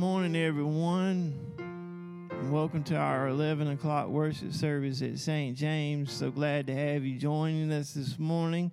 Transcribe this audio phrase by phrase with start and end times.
[0.00, 1.34] morning, everyone.
[1.58, 5.54] And welcome to our 11 o'clock worship service at St.
[5.54, 6.10] James.
[6.10, 8.72] So glad to have you joining us this morning.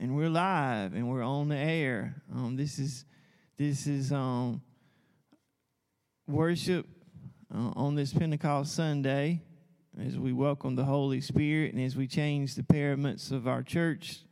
[0.00, 2.20] And we're live and we're on the air.
[2.34, 3.04] Um, this is
[3.58, 4.60] this is um,
[6.26, 6.84] worship
[7.54, 9.42] uh, on this Pentecost Sunday
[10.04, 14.24] as we welcome the Holy Spirit and as we change the paraments of our church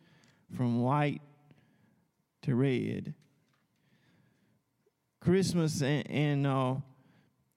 [0.57, 1.23] from white
[2.43, 3.15] to red.
[5.21, 6.77] Christmas and, and uh,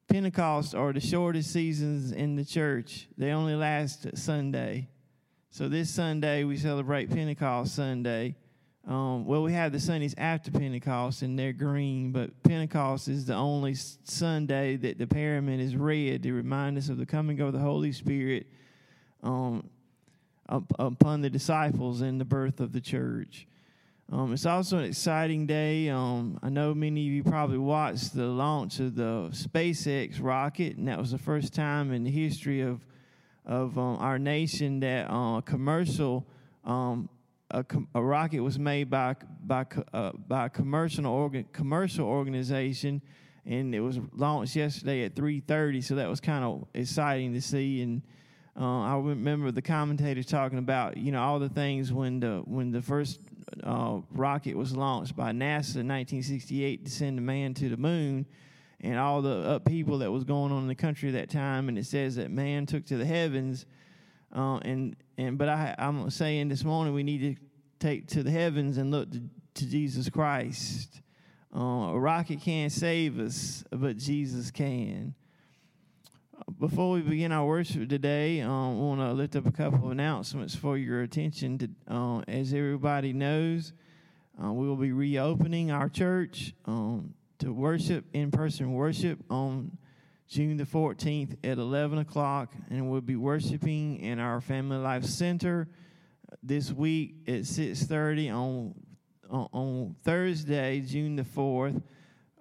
[0.08, 3.08] Pentecost are the shortest seasons in the church.
[3.18, 4.90] They only last Sunday.
[5.52, 8.36] So this Sunday we celebrate Pentecost Sunday.
[8.88, 13.36] Um, well, we have the Sundays after Pentecost, and they're green, but Pentecost is the
[13.36, 17.60] only Sunday that the parament is red to remind us of the coming of the
[17.60, 18.48] Holy Spirit
[19.22, 19.70] um,
[20.50, 23.48] up, upon the disciples and the birth of the church.
[24.12, 25.88] Um, it's also an exciting day.
[25.88, 30.90] Um, I know many of you probably watched the launch of the SpaceX rocket, and
[30.90, 32.86] that was the first time in the history of
[33.46, 36.28] of um, our nation that uh, a commercial
[36.66, 37.08] um,
[37.52, 43.02] a, a, rocket was made by by uh, by a commercial organ- commercial organization,
[43.46, 45.86] and it was launched yesterday at 3:30.
[45.86, 48.02] So that was kind of exciting to see and.
[48.60, 52.70] Uh, I remember the commentators talking about, you know, all the things when the when
[52.70, 53.22] the first
[53.64, 58.26] uh, rocket was launched by NASA in 1968 to send a man to the moon,
[58.80, 61.70] and all the upheaval that was going on in the country at that time.
[61.70, 63.66] And it says that man took to the heavens,
[64.36, 67.42] uh, and and but I, I'm saying this morning we need to
[67.80, 69.22] take to the heavens and look to,
[69.56, 71.02] to Jesus Christ.
[71.54, 75.14] Uh, a rocket can't save us, but Jesus can.
[76.62, 79.92] Before we begin our worship today, um, I want to lift up a couple of
[79.92, 81.58] announcements for your attention.
[81.58, 83.74] To, uh, as everybody knows,
[84.40, 89.76] uh, we will be reopening our church um, to worship, in person worship, on
[90.28, 92.54] June the 14th at 11 o'clock.
[92.70, 95.68] And we'll be worshiping in our Family Life Center
[96.44, 98.76] this week at 6.30 on,
[99.32, 101.82] on, on Thursday, June the 4th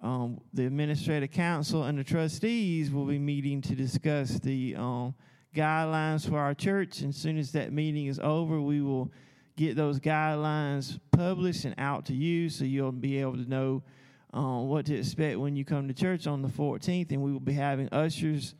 [0.01, 5.13] um, the administrative council and the trustees will be meeting to discuss the um,
[5.55, 7.01] guidelines for our church.
[7.01, 9.11] And as soon as that meeting is over, we will
[9.55, 13.83] get those guidelines published and out to you so you'll be able to know
[14.33, 17.11] um, what to expect when you come to church on the 14th.
[17.11, 18.55] And we will be having ushers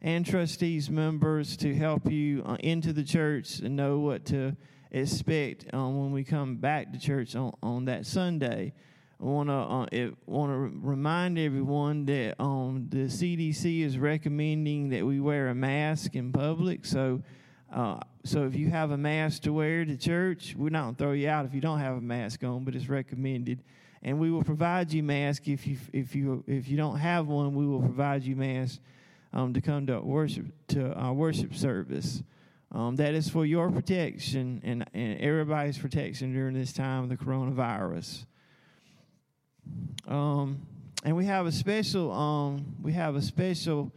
[0.00, 4.56] and trustees members to help you uh, into the church and know what to
[4.92, 8.72] expect um, when we come back to church on, on that Sunday.
[9.18, 15.06] I want to uh, want to remind everyone that um, the CDC is recommending that
[15.06, 16.84] we wear a mask in public.
[16.84, 17.22] So,
[17.72, 21.12] uh, so if you have a mask to wear to church, we're not gonna throw
[21.12, 23.60] you out if you don't have a mask on, but it's recommended.
[24.02, 27.54] And we will provide you mask if you if you if you don't have one.
[27.54, 28.80] We will provide you mask
[29.32, 32.22] um, to come to worship to our worship service.
[32.70, 37.16] Um, that is for your protection and, and everybody's protection during this time of the
[37.16, 38.26] coronavirus.
[40.06, 40.66] Um,
[41.04, 43.92] and we have a special um, we have a special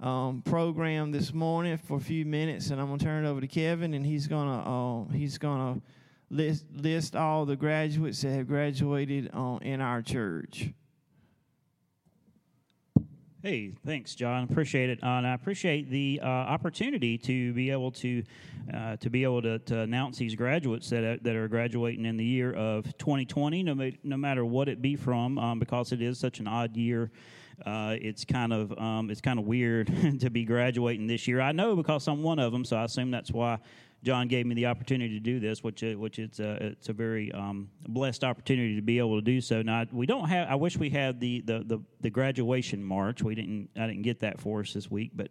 [0.00, 3.46] um, program this morning for a few minutes, and I'm gonna turn it over to
[3.46, 5.80] Kevin, and he's gonna uh, he's gonna
[6.30, 10.70] list list all the graduates that have graduated uh, in our church.
[13.40, 14.42] Hey, thanks, John.
[14.50, 18.24] Appreciate it, uh, and I appreciate the uh, opportunity to be able to
[18.74, 22.16] uh, to be able to, to, announce these graduates that are, that are graduating in
[22.16, 26.02] the year of 2020, no, ma- no matter what it be from, um, because it
[26.02, 27.12] is such an odd year.
[27.64, 29.86] Uh, it's kind of um, it's kind of weird
[30.20, 31.40] to be graduating this year.
[31.40, 33.58] I know because I'm one of them, so I assume that's why
[34.04, 36.92] John gave me the opportunity to do this, which uh, which it's a it's a
[36.92, 39.62] very um, blessed opportunity to be able to do so.
[39.62, 40.48] Now we don't have.
[40.48, 43.22] I wish we had the, the the the graduation march.
[43.22, 43.70] We didn't.
[43.76, 45.28] I didn't get that for us this week, but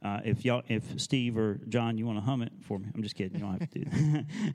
[0.00, 3.02] uh, if y'all, if Steve or John, you want to hum it for me, I'm
[3.02, 3.34] just kidding.
[3.34, 3.84] You don't have to do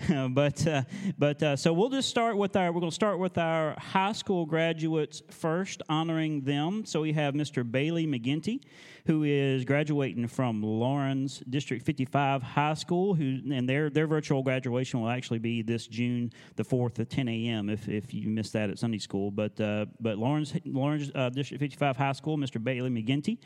[0.08, 0.30] that.
[0.34, 0.84] but uh,
[1.18, 2.72] but uh, so we'll just start with our.
[2.72, 6.86] We're going to start with our high school graduates first, honoring them.
[6.86, 7.70] So we have Mr.
[7.70, 8.62] Bailey McGinty,
[9.06, 13.14] who is graduating from Laurens District 55 High School.
[13.14, 17.28] Who and their their virtual graduation will actually be this June the 4th at 10
[17.28, 17.70] a.m.
[17.70, 19.32] If if you missed that at Sunday school.
[19.32, 22.64] But uh, but Laurens Laurens uh, District 55 High School, Mr.
[22.64, 23.40] Bailey McGinty,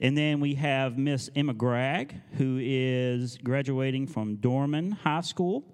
[0.00, 5.64] and then we have Miss Emma Gragg, who is graduating from Dorman High School.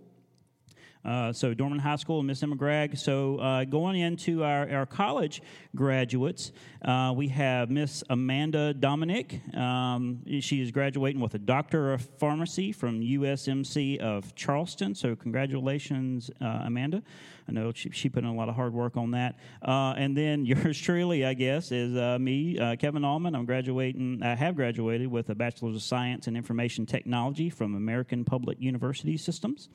[1.04, 2.96] Uh, so Dorman High School and Miss Emma Gragg.
[2.96, 5.42] So uh, going into our, our college
[5.74, 6.52] graduates,
[6.82, 9.40] uh, we have Miss Amanda Dominic.
[9.56, 14.94] Um, she is graduating with a Doctor of Pharmacy from MUSC of Charleston.
[14.94, 17.02] So congratulations, uh, Amanda.
[17.48, 19.38] I know she, she put in a lot of hard work on that.
[19.62, 23.34] Uh, and then yours truly, I guess, is me, Kevin Allman.
[23.34, 28.24] I'm graduating, I have graduated with a Bachelor's of Science in Information Technology from American
[28.24, 29.68] Public University Systems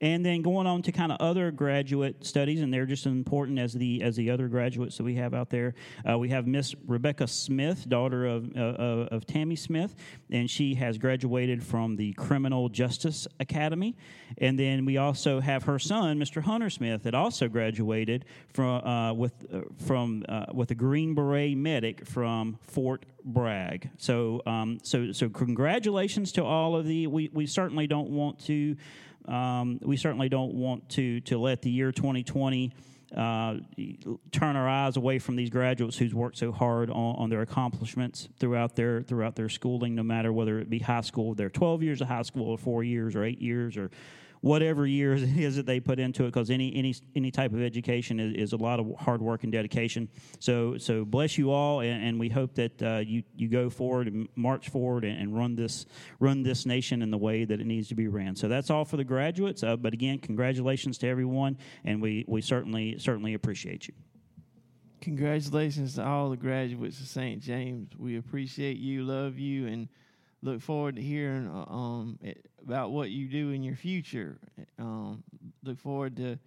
[0.00, 3.58] and then going on to kind of other graduate studies, and they're just as important
[3.58, 5.74] as the as the other graduates that we have out there.
[6.08, 9.94] Uh, we have Miss Rebecca Smith, daughter of, uh, of Tammy Smith,
[10.30, 13.96] and she has graduated from the Criminal Justice Academy.
[14.38, 16.42] And then we also have her son, Mr.
[16.42, 21.56] Hunter Smith, that also graduated from uh, with uh, from uh, with a Green Beret
[21.56, 23.90] medic from Fort Bragg.
[23.98, 27.06] So um, so so congratulations to all of the.
[27.06, 28.76] We we certainly don't want to.
[29.26, 32.72] Um, we certainly don't want to to let the year 2020
[33.16, 33.56] uh,
[34.30, 38.28] turn our eyes away from these graduates who's worked so hard on, on, their accomplishments
[38.38, 42.00] throughout their throughout their schooling, no matter whether it be high school, their 12 years
[42.00, 43.90] of high school, or four years, or eight years, or
[44.40, 47.62] whatever years it is that they put into it because any any any type of
[47.62, 50.08] education is, is, a lot of hard work and dedication.
[50.38, 54.08] So so bless you all and, and we hope that uh, you you go forward
[54.08, 55.86] and march forward and, and, run this
[56.18, 58.36] run this nation in the way that it needs to be ran.
[58.36, 62.40] So that's all for the graduates uh, but again congratulations to everyone and we we
[62.40, 63.94] certainly certainly appreciate you.
[65.00, 67.40] Congratulations to all the graduates of St.
[67.40, 67.90] James.
[67.96, 69.88] We appreciate you love you and
[70.42, 72.18] look forward to hearing uh, um,
[72.62, 74.38] about what you do in your future.
[74.78, 75.22] Um,
[75.62, 76.38] look forward to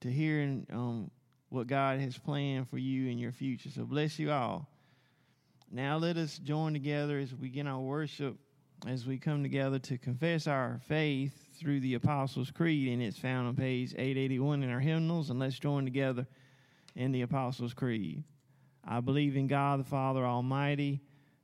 [0.00, 1.10] to hearing um,
[1.48, 3.70] what God has planned for you in your future.
[3.70, 4.68] So bless you all.
[5.70, 8.36] Now let us join together as we begin our worship,
[8.86, 13.48] as we come together to confess our faith through the Apostles' Creed, and it's found
[13.48, 15.30] on page 881 in our hymnals.
[15.30, 16.26] And let's join together
[16.94, 18.22] in the Apostles' Creed.
[18.84, 21.00] I believe in God the Father Almighty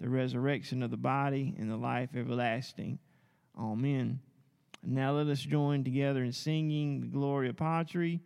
[0.00, 2.98] the resurrection of the body, and the life everlasting.
[3.58, 4.20] Amen.
[4.82, 8.20] now let us join together in singing the Gloria Patri.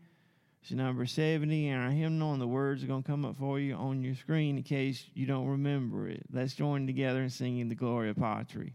[0.63, 3.59] It's number 70 in our hymnal, and the words are going to come up for
[3.59, 6.23] you on your screen in case you don't remember it.
[6.33, 8.75] Let's join together in singing the glory of Now,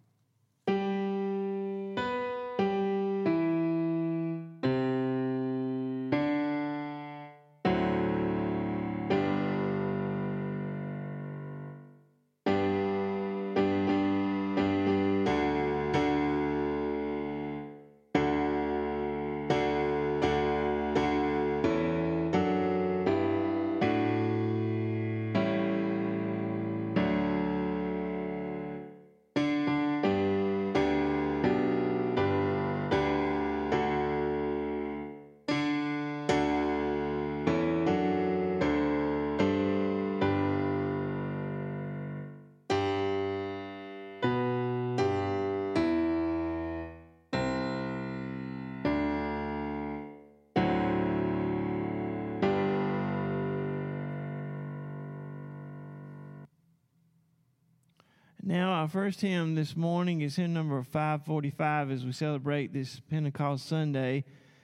[58.88, 64.24] our first hymn this morning is hymn number 545 as we celebrate this Pentecost Sunday.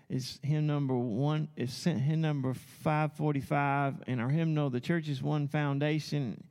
[0.10, 5.50] It's hymn number one, it's hymn number 545, and our hymnal, The Church is One
[5.50, 6.42] Foundation.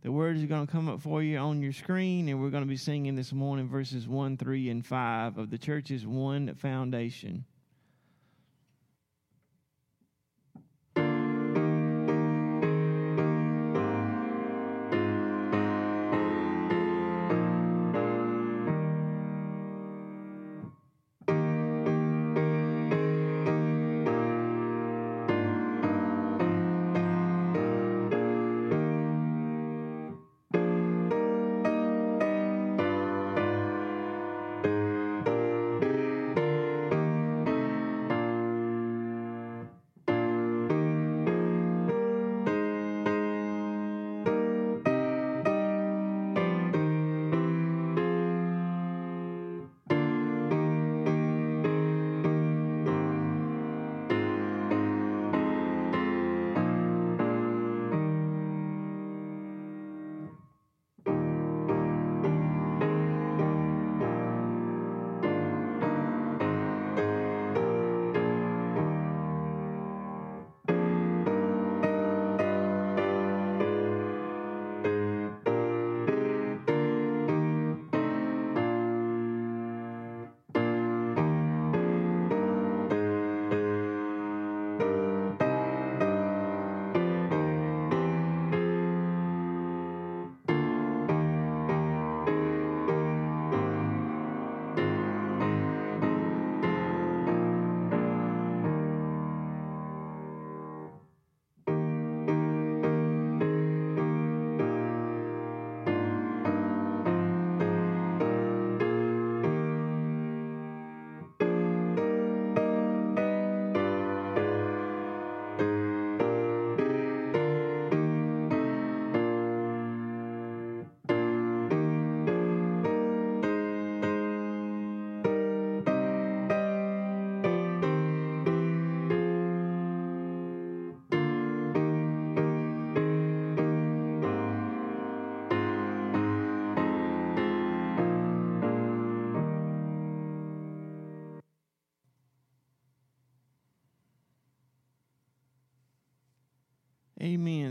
[0.00, 2.64] The words are going to come up for you on your screen, and we're going
[2.64, 6.54] to be singing this morning verses 1, 3, and 5 of the Church is One
[6.54, 7.44] Foundation.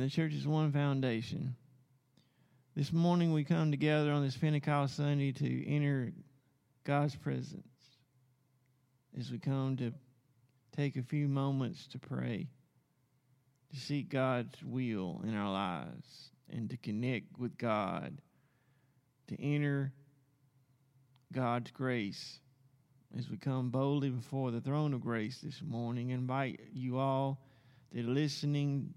[0.10, 1.56] Church is one foundation.
[2.76, 6.14] This morning we come together on this Pentecost Sunday to enter
[6.84, 7.68] God's presence
[9.18, 9.94] as we come to
[10.76, 12.48] take a few moments to pray,
[13.72, 18.20] to seek God's will in our lives, and to connect with God,
[19.28, 19.94] to enter
[21.32, 22.40] God's grace
[23.16, 26.10] as we come boldly before the throne of grace this morning.
[26.10, 27.40] Invite you all
[27.94, 28.94] that are listening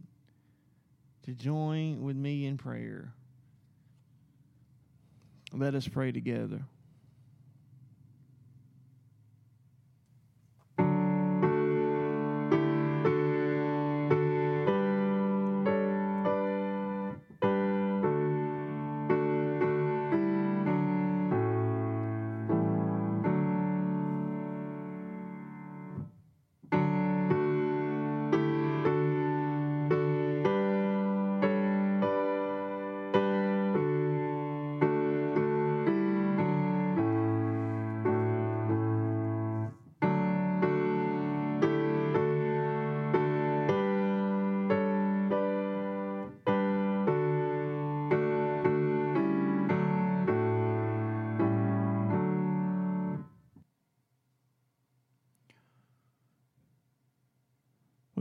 [1.24, 3.12] to join with me in prayer.
[5.52, 6.62] Let us pray together.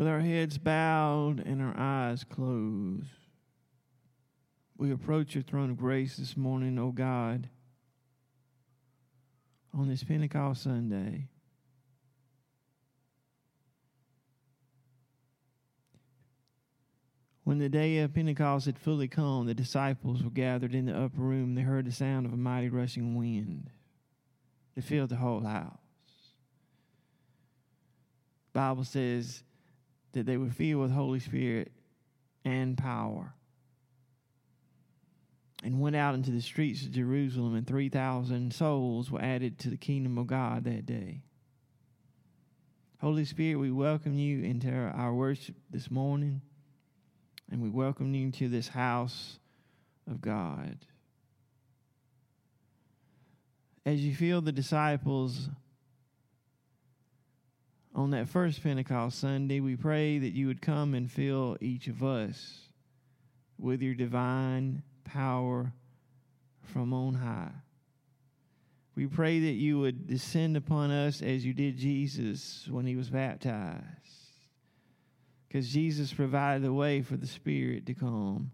[0.01, 3.05] With our heads bowed and our eyes closed,
[4.75, 7.47] we approach your throne of grace this morning, O God,
[9.71, 11.27] on this Pentecost Sunday.
[17.43, 21.21] When the day of Pentecost had fully come, the disciples were gathered in the upper
[21.21, 21.53] room.
[21.53, 23.69] They heard the sound of a mighty rushing wind
[24.73, 25.77] that filled the whole house.
[28.51, 29.43] Bible says
[30.13, 31.71] that they were filled with Holy Spirit
[32.43, 33.33] and power.
[35.63, 39.77] And went out into the streets of Jerusalem, and 3,000 souls were added to the
[39.77, 41.21] kingdom of God that day.
[42.99, 46.41] Holy Spirit, we welcome you into our worship this morning,
[47.51, 49.39] and we welcome you into this house
[50.09, 50.77] of God.
[53.85, 55.49] As you feel the disciples
[57.93, 62.03] on that first Pentecost Sunday, we pray that you would come and fill each of
[62.03, 62.59] us
[63.57, 65.73] with your divine power
[66.63, 67.51] from on high.
[68.95, 73.09] We pray that you would descend upon us as you did Jesus when he was
[73.09, 73.81] baptized.
[75.47, 78.51] Because Jesus provided the way for the Spirit to come.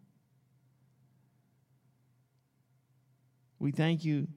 [3.59, 4.27] We thank you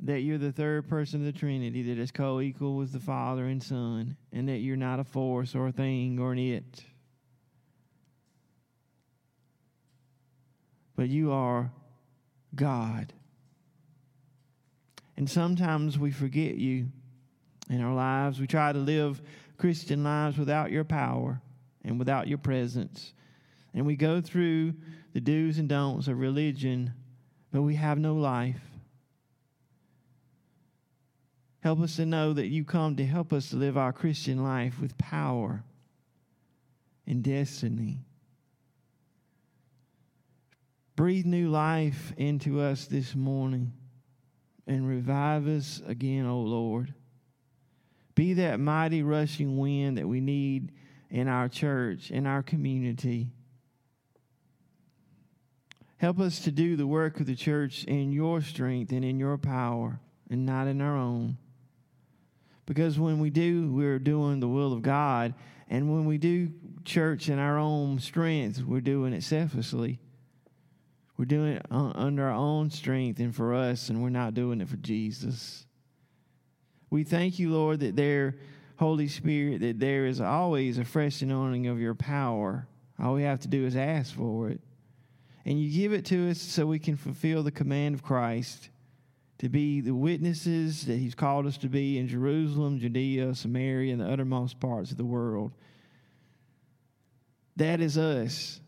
[0.00, 3.46] that you're the third person of the Trinity that is co equal with the Father
[3.46, 6.84] and Son, and that you're not a force or a thing or an it.
[10.94, 11.70] But you are
[12.54, 13.12] God.
[15.16, 16.88] And sometimes we forget you
[17.70, 18.38] in our lives.
[18.38, 19.22] We try to live
[19.56, 21.40] Christian lives without your power
[21.84, 23.14] and without your presence.
[23.74, 24.74] And we go through
[25.12, 26.92] the do's and don'ts of religion,
[27.50, 28.60] but we have no life.
[31.66, 34.78] Help us to know that you come to help us to live our Christian life
[34.80, 35.64] with power
[37.08, 38.04] and destiny.
[40.94, 43.72] Breathe new life into us this morning
[44.68, 46.94] and revive us again, O Lord.
[48.14, 50.70] Be that mighty rushing wind that we need
[51.10, 53.26] in our church, in our community.
[55.96, 59.36] Help us to do the work of the church in your strength and in your
[59.36, 59.98] power
[60.30, 61.38] and not in our own.
[62.66, 65.34] Because when we do, we're doing the will of God.
[65.68, 66.50] And when we do
[66.84, 70.00] church in our own strength, we're doing it selfishly.
[71.16, 74.68] We're doing it under our own strength and for us, and we're not doing it
[74.68, 75.64] for Jesus.
[76.90, 78.36] We thank you, Lord, that there,
[78.76, 82.68] Holy Spirit, that there is always a fresh anointing of your power.
[83.02, 84.60] All we have to do is ask for it.
[85.44, 88.68] And you give it to us so we can fulfill the command of Christ
[89.38, 94.00] to be the witnesses that He's called us to be in Jerusalem, Judea, Samaria, and
[94.00, 95.52] the uttermost parts of the world.
[97.56, 98.60] That is us,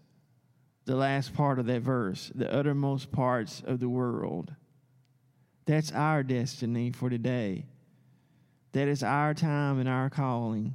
[0.85, 4.55] the last part of that verse, the uttermost parts of the world.
[5.67, 7.67] That's our destiny for today.
[8.73, 10.75] That is our time and our calling.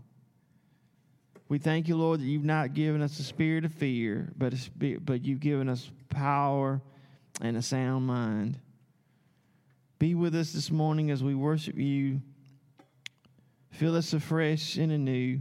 [1.50, 4.98] We thank you, Lord, that you've not given us a spirit of fear, but, a
[4.98, 6.82] but you've given us power
[7.42, 8.60] and a sound mind.
[10.00, 12.22] Be with us this morning as we worship you.
[13.72, 15.40] Fill us afresh and anew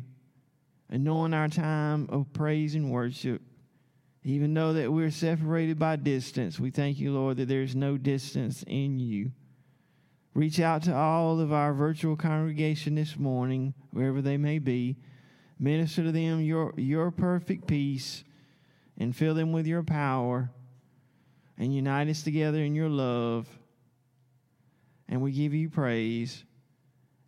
[0.92, 3.40] anoint our time of praise and worship.
[4.24, 8.62] Even though that we're separated by distance, we thank you, Lord, that there's no distance
[8.68, 9.32] in you.
[10.34, 14.96] Reach out to all of our virtual congregation this morning, wherever they may be.
[15.58, 18.22] Minister to them your, your perfect peace
[18.98, 20.50] and fill them with your power
[21.58, 23.48] and unite us together in your love.
[25.08, 26.44] And we give you praise.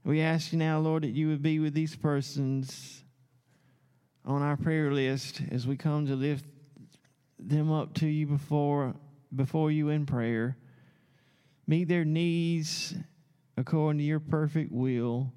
[0.04, 3.04] We ask you now, Lord, that you would be with these persons
[4.24, 6.44] on our prayer list as we come to lift
[7.38, 8.94] them up to you before
[9.34, 10.56] before you in prayer.
[11.66, 12.94] Meet their needs
[13.56, 15.32] according to your perfect will.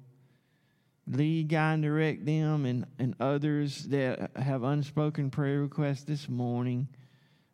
[1.10, 6.86] Lead, guide, and direct them and, and others that have unspoken prayer requests this morning.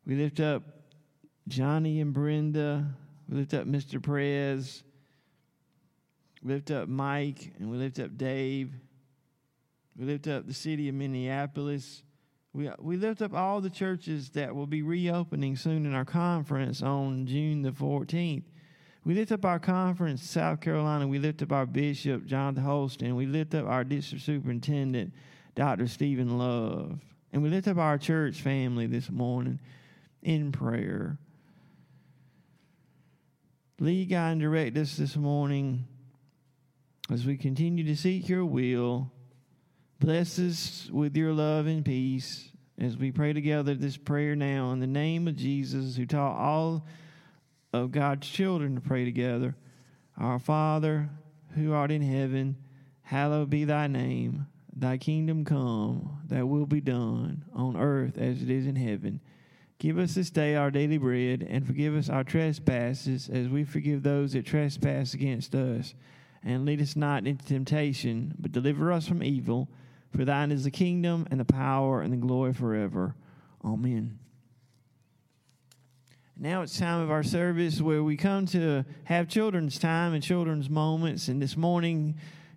[0.05, 0.63] We lift up
[1.47, 2.97] Johnny and Brenda.
[3.29, 4.03] We lift up Mr.
[4.03, 4.83] Perez.
[6.43, 8.73] We lift up Mike and we lift up Dave.
[9.97, 12.03] We lift up the city of Minneapolis.
[12.53, 16.83] We, we lift up all the churches that will be reopening soon in our conference
[16.83, 18.45] on June the 14th.
[19.05, 21.07] We lift up our conference, South Carolina.
[21.07, 23.17] We lift up our bishop, John Holston.
[23.17, 25.13] We lift up our district superintendent,
[25.55, 25.87] Dr.
[25.87, 27.01] Stephen Love.
[27.33, 29.59] And we lift up our church family this morning
[30.23, 31.19] in prayer.
[33.85, 35.87] Lead, guide, and direct us this morning
[37.13, 39.13] as we continue to seek your will
[40.01, 44.81] Bless us with your love and peace as we pray together this prayer now in
[44.81, 46.87] the name of Jesus, who taught all
[47.73, 49.55] of God's children to pray together.
[50.19, 51.09] Our Father,
[51.55, 52.57] who art in heaven,
[53.03, 54.47] hallowed be thy name.
[54.77, 59.21] Thy kingdom come, thy will be done on earth as it is in heaven.
[59.79, 64.03] Give us this day our daily bread, and forgive us our trespasses as we forgive
[64.03, 65.95] those that trespass against us.
[66.43, 69.69] And lead us not into temptation, but deliver us from evil.
[70.15, 73.15] For thine is the kingdom and the power and the glory forever.
[73.65, 74.19] Amen.
[76.37, 80.69] Now it's time of our service where we come to have children's time and children's
[80.69, 81.29] moments.
[81.29, 82.17] And this morning,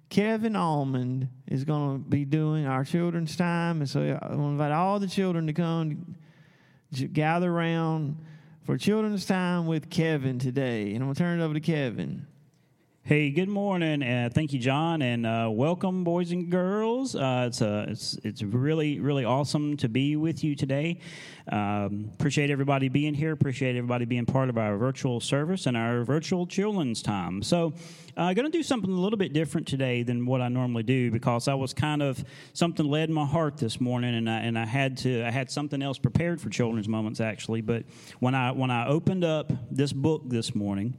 [0.09, 3.81] Kevin Almond is going to be doing our children's time.
[3.81, 6.15] And so I want to invite all the children to come
[7.13, 8.17] gather around
[8.63, 10.93] for children's time with Kevin today.
[10.93, 12.27] And I'm going to turn it over to Kevin.
[13.07, 17.15] Hey, good morning, and uh, thank you, John, and uh, welcome, boys and girls.
[17.15, 20.99] Uh, it's uh, it's it's really really awesome to be with you today.
[21.49, 23.31] Um, appreciate everybody being here.
[23.31, 27.43] Appreciate everybody being part of our virtual service and our virtual children's time.
[27.43, 27.73] So,
[28.17, 30.83] I'm uh, going to do something a little bit different today than what I normally
[30.83, 34.59] do because I was kind of something led my heart this morning, and I, and
[34.59, 37.61] I had to I had something else prepared for children's moments actually.
[37.61, 37.85] But
[38.19, 40.97] when I when I opened up this book this morning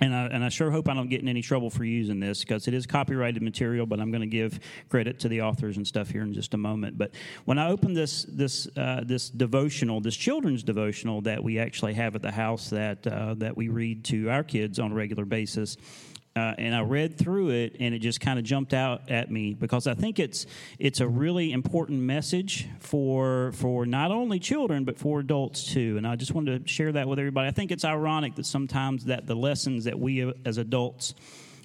[0.00, 2.40] and I, and I sure hope I don't get in any trouble for using this
[2.40, 5.86] because it is copyrighted material, but I'm going to give credit to the authors and
[5.86, 6.98] stuff here in just a moment.
[6.98, 7.12] But
[7.44, 12.14] when I opened this this uh, this devotional, this children's devotional that we actually have
[12.14, 15.76] at the house that uh, that we read to our kids on a regular basis,
[16.36, 19.54] uh, and I read through it, and it just kind of jumped out at me
[19.54, 20.46] because I think it's
[20.80, 25.96] it's a really important message for for not only children but for adults too.
[25.96, 27.46] And I just wanted to share that with everybody.
[27.46, 31.14] I think it's ironic that sometimes that the lessons that we as adults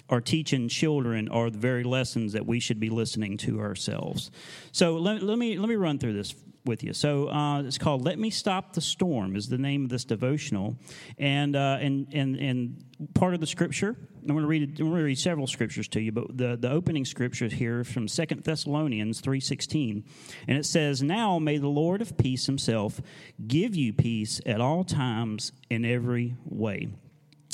[0.08, 4.30] are teaching children are the very lessons that we should be listening to ourselves.
[4.70, 6.32] So let, let me let me run through this
[6.64, 6.92] with you.
[6.92, 10.76] So uh, it's called "Let Me Stop the Storm" is the name of this devotional,
[11.18, 13.96] and uh, and and and part of the scripture.
[14.22, 14.62] I'm going to read.
[14.80, 18.06] I'm going to read several scriptures to you, but the, the opening scripture here from
[18.06, 20.04] Second Thessalonians three sixteen,
[20.46, 23.00] and it says, "Now may the Lord of peace Himself
[23.46, 26.88] give you peace at all times in every way."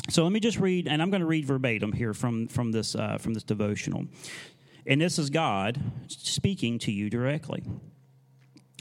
[0.09, 2.95] So let me just read, and I'm going to read verbatim here from from this
[2.97, 4.07] uh, from this devotional,
[4.87, 7.63] and this is God speaking to you directly.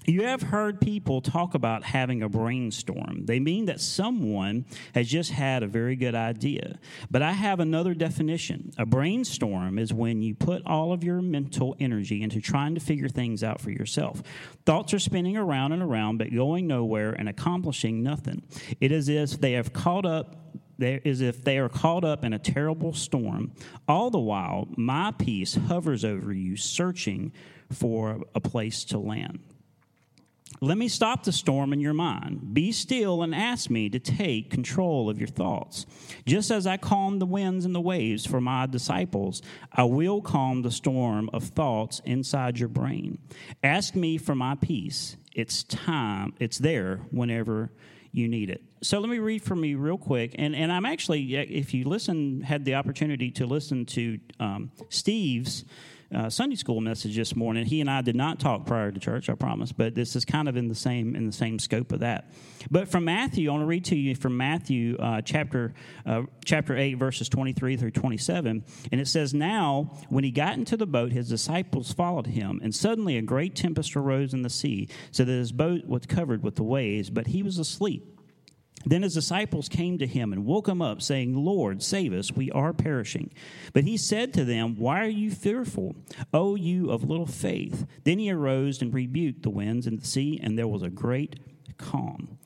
[0.07, 3.25] You have heard people talk about having a brainstorm.
[3.25, 6.77] They mean that someone has just had a very good idea.
[7.09, 8.71] But I have another definition.
[8.77, 13.09] A brainstorm is when you put all of your mental energy into trying to figure
[13.09, 14.21] things out for yourself.
[14.65, 18.43] Thoughts are spinning around and around, but going nowhere and accomplishing nothing.
[18.79, 20.35] It is as if they have caught up
[20.77, 23.53] there is if they are caught up in a terrible storm.
[23.87, 27.31] All the while, my peace hovers over you, searching
[27.71, 29.39] for a place to land.
[30.61, 32.53] Let me stop the storm in your mind.
[32.53, 35.85] Be still and ask me to take control of your thoughts.
[36.25, 39.41] Just as I calmed the winds and the waves for my disciples,
[39.71, 43.19] I will calm the storm of thoughts inside your brain.
[43.63, 45.17] Ask me for my peace.
[45.33, 47.71] It's time, it's there whenever
[48.11, 48.63] you need it.
[48.81, 50.35] So let me read from me real quick.
[50.37, 55.65] And, and I'm actually, if you listen, had the opportunity to listen to um, Steve's
[56.15, 57.65] uh, Sunday school message this morning.
[57.65, 60.47] He and I did not talk prior to church, I promise, but this is kind
[60.47, 62.31] of in the same in the same scope of that.
[62.71, 65.73] But from Matthew, I want to read to you from Matthew uh, chapter
[66.05, 70.31] uh, chapter eight, verses twenty three through twenty seven, and it says, "Now when he
[70.31, 74.41] got into the boat, his disciples followed him, and suddenly a great tempest arose in
[74.41, 78.14] the sea, so that his boat was covered with the waves, but he was asleep."
[78.85, 82.51] Then his disciples came to him and woke him up, saying, Lord, save us, we
[82.51, 83.31] are perishing.
[83.73, 85.95] But he said to them, Why are you fearful,
[86.33, 87.85] O you of little faith?
[88.03, 91.39] Then he arose and rebuked the winds and the sea, and there was a great
[91.77, 92.37] calm.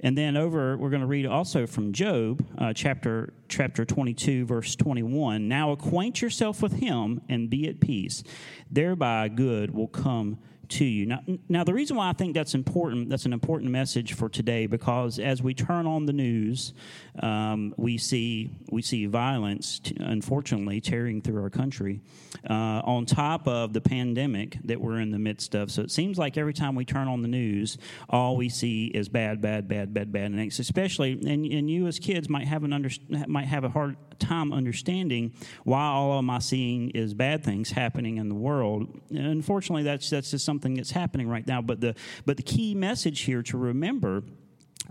[0.00, 4.76] And then over, we're going to read also from Job, uh, chapter chapter 22, verse
[4.76, 5.48] 21.
[5.48, 8.22] Now acquaint yourself with him and be at peace.
[8.70, 11.06] Thereby good will come to you.
[11.06, 14.66] Now, now the reason why I think that's important, that's an important message for today,
[14.66, 16.74] because as we turn on the news,
[17.20, 22.00] um, we see we see violence, unfortunately, tearing through our country,
[22.48, 22.52] uh,
[22.84, 25.70] on top of the pandemic that we're in the midst of.
[25.70, 27.78] So it seems like every time we turn on the news,
[28.08, 31.98] all we see is bad, bad, bad, bad, bad, and especially, and, and you as
[31.98, 32.90] kids might have an under,
[33.26, 35.32] might have a hard time understanding
[35.64, 39.00] why all I'm seeing is bad things happening in the world.
[39.10, 41.62] And unfortunately, that's that's just something that's happening right now.
[41.62, 41.94] But the
[42.26, 44.22] but the key message here to remember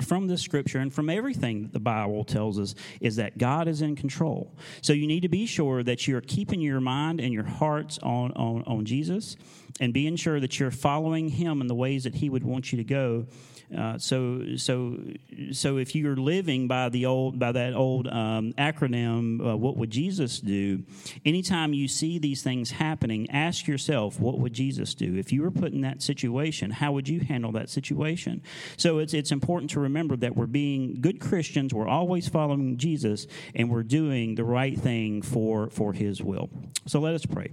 [0.05, 3.81] from the scripture and from everything that the Bible tells us is that God is
[3.81, 4.55] in control.
[4.81, 8.31] So you need to be sure that you're keeping your mind and your hearts on,
[8.33, 9.35] on, on Jesus
[9.79, 12.77] and being sure that you're following Him in the ways that He would want you
[12.77, 13.25] to go
[13.75, 14.97] uh, so, so,
[15.51, 19.89] so if you're living by the old, by that old um, acronym, uh, what would
[19.89, 20.83] Jesus do?
[21.25, 25.17] Anytime you see these things happening, ask yourself, what would Jesus do?
[25.17, 28.41] If you were put in that situation, how would you handle that situation?
[28.77, 31.73] So it's it's important to remember that we're being good Christians.
[31.73, 36.49] We're always following Jesus, and we're doing the right thing for for His will.
[36.85, 37.51] So let us pray.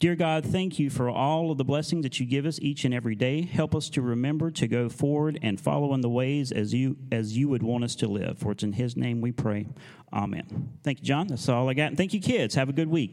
[0.00, 2.94] Dear God, thank you for all of the blessings that you give us each and
[2.94, 3.42] every day.
[3.42, 7.36] Help us to remember to go forward and follow in the ways as you as
[7.36, 8.38] you would want us to live.
[8.38, 9.66] For it's in his name we pray.
[10.12, 10.78] Amen.
[10.84, 11.26] Thank you, John.
[11.26, 11.88] That's all I got.
[11.88, 12.54] And thank you, kids.
[12.54, 13.10] Have a good week.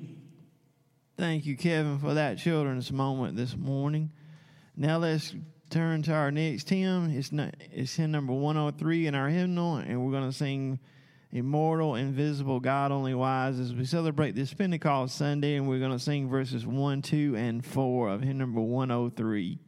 [1.18, 4.12] Thank you, Kevin, for that children's moment this morning.
[4.78, 5.34] Now let's
[5.72, 7.10] turn to our next hymn.
[7.18, 10.80] It's, not, it's hymn number 103 in our hymnal, and we're going to sing
[11.36, 16.00] immortal, invisible, God only wise as we celebrate this Pentecost Sunday, and we're going to
[16.00, 19.60] sing verses 1, 2, and 4 of hymn number 103.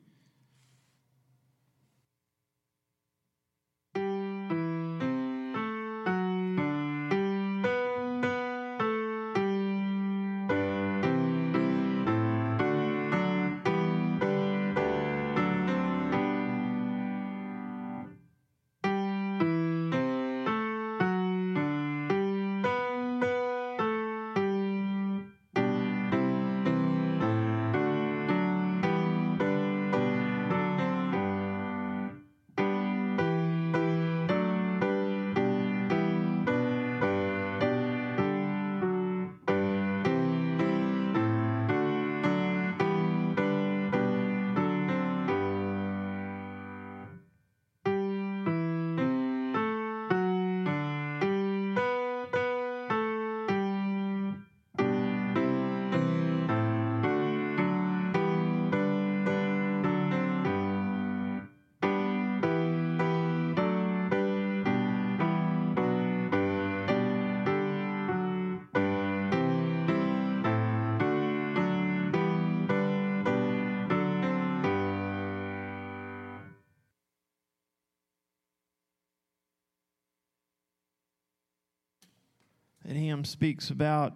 [83.25, 84.13] Speaks about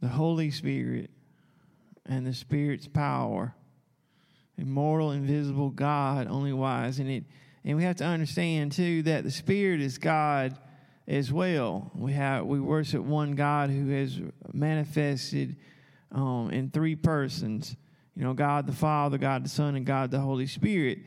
[0.00, 1.10] the Holy Spirit
[2.06, 3.54] and the Spirit's power.
[4.56, 6.98] Immortal, invisible God, only wise.
[6.98, 7.24] And it
[7.64, 10.58] and we have to understand too that the Spirit is God
[11.06, 11.90] as well.
[11.94, 14.20] We have we worship one God who has
[14.52, 15.56] manifested
[16.12, 17.76] um, in three persons.
[18.16, 21.00] You know, God the Father, God the Son, and God the Holy Spirit.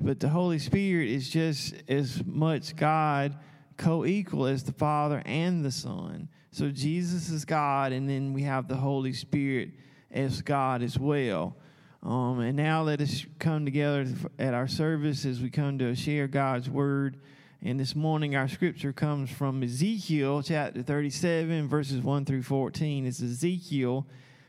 [0.00, 3.36] But the Holy Spirit is just as much God
[3.78, 6.28] co equal as the Father and the Son.
[6.50, 9.70] So Jesus is God, and then we have the Holy Spirit
[10.10, 11.56] as God as well.
[12.02, 14.06] Um, and now let us come together
[14.38, 17.18] at our service as we come to share God's word.
[17.60, 23.06] And this morning, our scripture comes from Ezekiel chapter 37, verses 1 through 14.
[23.06, 24.06] It's Ezekiel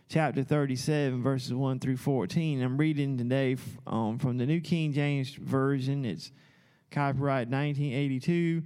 [0.10, 2.62] chapter 37, verses 1 through 14.
[2.62, 6.06] I'm reading today um, from the New King James Version.
[6.06, 6.32] It's
[6.92, 8.64] copyright 1982.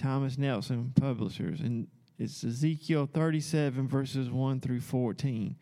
[0.00, 1.60] Thomas Nelson Publishers.
[1.60, 1.86] And
[2.18, 5.54] It's Ezekiel 37, verses 1 through 14.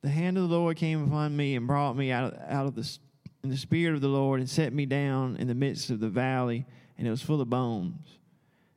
[0.00, 2.98] The hand of the Lord came upon me and brought me out, out of the,
[3.44, 6.08] in the spirit of the Lord and set me down in the midst of the
[6.08, 6.64] valley,
[6.96, 8.18] and it was full of bones.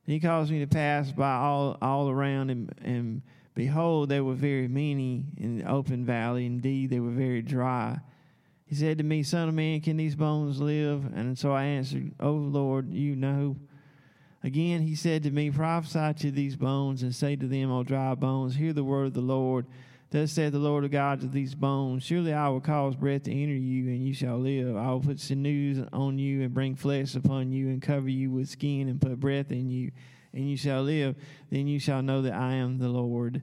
[0.06, 3.22] And he caused me to pass by all, all around, and, and
[3.56, 6.46] behold, there were very many in the open valley.
[6.46, 8.02] Indeed, they were very dry.
[8.66, 11.06] He said to me, Son of man, can these bones live?
[11.16, 13.56] And so I answered, Oh Lord, you know.
[14.44, 18.14] Again, he said to me, Prophesy to these bones and say to them, O dry
[18.14, 19.66] bones, hear the word of the Lord.
[20.12, 23.32] Thus said the Lord of God to these bones Surely I will cause breath to
[23.32, 24.76] enter you, and you shall live.
[24.76, 28.50] I will put sinews on you, and bring flesh upon you, and cover you with
[28.50, 29.92] skin, and put breath in you,
[30.34, 31.16] and you shall live.
[31.50, 33.42] Then you shall know that I am the Lord.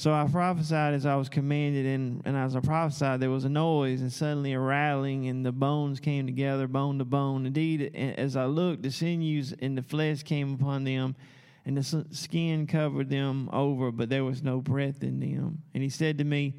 [0.00, 3.50] So I prophesied as I was commanded, and, and as I prophesied, there was a
[3.50, 7.44] noise, and suddenly a rattling, and the bones came together, bone to bone.
[7.44, 11.16] Indeed, as I looked, the sinews and the flesh came upon them
[11.66, 15.60] and the skin covered them over, but there was no breath in them.
[15.74, 16.54] And he said to me,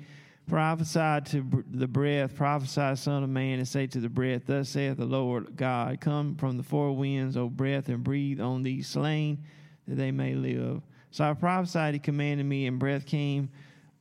[0.48, 4.98] Prophesy to the breath, prophesy, Son of Man, and say to the breath, Thus saith
[4.98, 9.44] the Lord God, Come from the four winds, O breath, and breathe on these slain,
[9.88, 10.84] that they may live.
[11.12, 13.50] So I prophesied, he commanded me, and breath came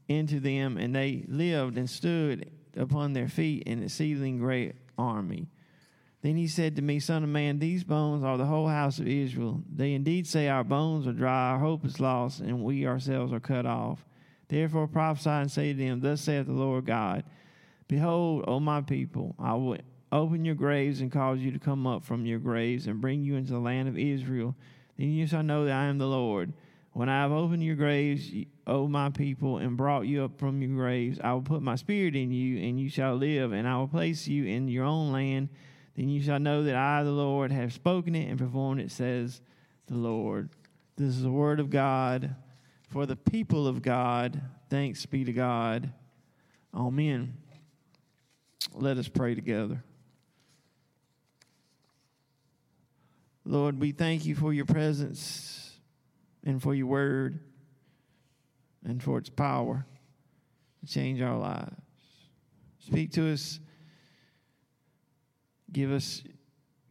[0.09, 5.49] into them, and they lived and stood upon their feet in an exceeding great army.
[6.23, 9.09] Then he said to me, Son of man, these bones are the whole house of
[9.09, 9.63] Israel.
[9.75, 13.41] They indeed say, Our bones are dry, our hope is lost, and we ourselves are
[13.41, 14.05] cut off.
[14.49, 17.25] Therefore prophesy and say to them, Thus saith the Lord God
[17.89, 19.79] Behold, O my people, I will
[20.13, 23.37] open your graves and cause you to come up from your graves and bring you
[23.37, 24.55] into the land of Israel.
[24.99, 26.53] Then you shall know that I am the Lord.
[26.93, 28.31] When I have opened your graves,
[28.67, 31.77] O oh, my people, and brought you up from your graves, I will put my
[31.77, 35.13] spirit in you, and you shall live, and I will place you in your own
[35.13, 35.51] land
[36.01, 39.43] then you shall know that I, the Lord, have spoken it and performed it, says
[39.87, 40.49] the Lord.
[40.97, 42.37] This is the word of God
[42.89, 44.41] for the people of God.
[44.71, 45.93] Thanks be to God.
[46.75, 47.35] Amen.
[48.75, 49.83] Let us pray together.
[53.45, 55.60] Lord, we thank you for your presence
[56.45, 57.41] and for your word
[58.85, 59.87] and for its power
[60.81, 61.77] to change our lives.
[62.79, 63.61] Speak to us
[65.73, 66.23] Give us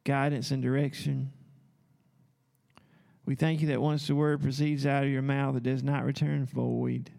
[0.03, 1.31] guidance and direction.
[3.25, 6.05] We thank you that once the word proceeds out of your mouth, it does not
[6.05, 7.11] return void.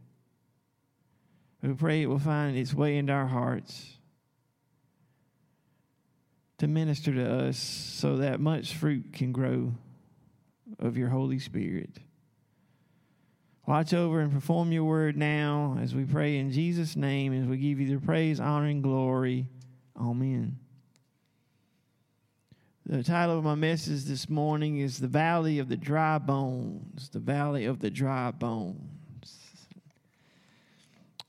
[1.63, 3.99] We pray it will find its way into our hearts
[6.59, 9.75] to minister to us so that much fruit can grow
[10.79, 11.99] of your Holy Spirit.
[13.71, 17.57] Watch over and perform your word now as we pray in Jesus' name, as we
[17.57, 19.47] give you the praise, honor, and glory.
[19.97, 20.59] Amen.
[22.85, 27.11] The title of my message this morning is The Valley of the Dry Bones.
[27.11, 29.39] The Valley of the Dry Bones.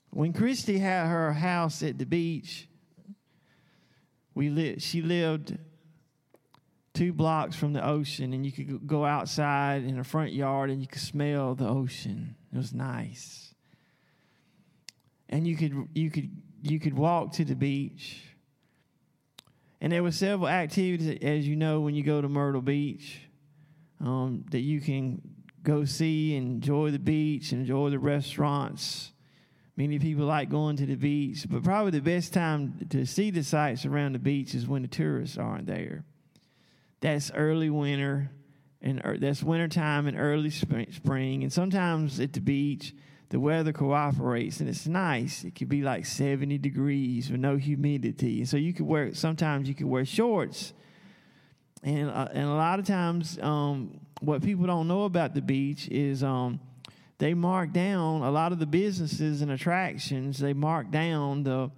[0.10, 2.68] When Christy had her house at the beach,
[4.34, 5.60] we li- she lived
[6.94, 10.82] two blocks from the ocean, and you could go outside in the front yard and
[10.82, 12.36] you could smell the ocean.
[12.54, 13.54] It was nice.
[15.30, 16.30] And you could you could
[16.62, 18.24] you could walk to the beach
[19.82, 23.20] and there were several activities, as you know, when you go to Myrtle Beach,
[24.00, 25.22] um, that you can
[25.64, 29.12] go see enjoy the beach, enjoy the restaurants.
[29.76, 33.44] Many people like going to the beach, but probably the best time to see the
[33.44, 36.04] sights around the beach is when the tourists aren't there.
[37.02, 38.32] That's early winter,
[38.82, 41.44] and that's wintertime and early spring.
[41.44, 42.94] And sometimes at the beach,
[43.32, 45.46] the weather cooperates and it's nice.
[45.46, 48.40] It could be like 70 degrees with no humidity.
[48.40, 50.74] And so you could wear, sometimes you could wear shorts.
[51.82, 55.88] And, uh, and a lot of times, um, what people don't know about the beach
[55.88, 56.60] is um,
[57.20, 61.72] they mark down a lot of the businesses and attractions, they mark down the,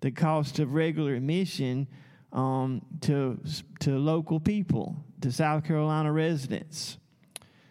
[0.00, 1.88] the cost of regular admission
[2.34, 3.38] um, to,
[3.80, 6.98] to local people, to South Carolina residents.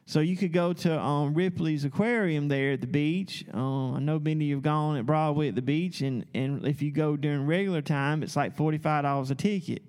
[0.06, 3.45] So you could go to um, Ripley's Aquarium there at the beach.
[3.54, 6.91] Uh, I know many have gone at Broadway at the beach, and, and if you
[6.91, 9.82] go during regular time, it's like $45 a ticket.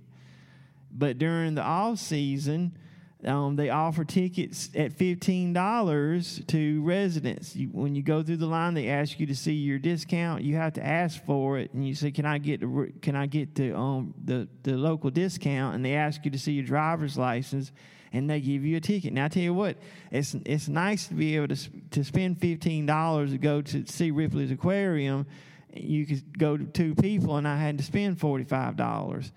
[0.92, 2.78] But during the off season,
[3.26, 7.56] um, they offer tickets at $15 to residents.
[7.56, 10.42] You, when you go through the line, they ask you to see your discount.
[10.42, 13.26] You have to ask for it, and you say, "Can I get the, can I
[13.26, 17.16] get the um, the the local discount?" And they ask you to see your driver's
[17.16, 17.72] license
[18.14, 19.12] and they give you a ticket.
[19.12, 19.76] Now I tell you what,
[20.10, 24.10] it's it's nice to be able to to spend fifteen dollars to go to see
[24.12, 25.26] Ripley's Aquarium.
[25.72, 29.32] You could go to two people, and I had to spend forty five dollars.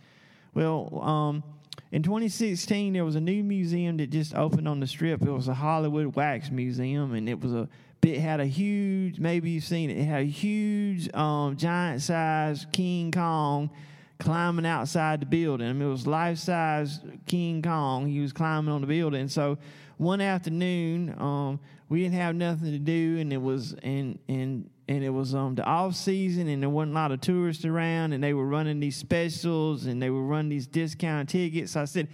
[0.53, 1.43] Well, um,
[1.91, 5.21] in 2016, there was a new museum that just opened on the strip.
[5.21, 7.69] It was a Hollywood Wax Museum, and it was a
[8.03, 9.19] it had a huge.
[9.19, 9.97] Maybe you've seen it.
[9.97, 13.69] It had a huge, um, giant size King Kong
[14.19, 15.67] climbing outside the building.
[15.67, 18.07] I mean, it was life size King Kong.
[18.07, 19.27] He was climbing on the building.
[19.27, 19.57] So
[19.97, 25.03] one afternoon, um, we didn't have nothing to do, and it was and and and
[25.03, 28.23] it was um the off season, and there wasn't a lot of tourists around, and
[28.23, 31.73] they were running these specials, and they were running these discount tickets.
[31.73, 32.07] So I said.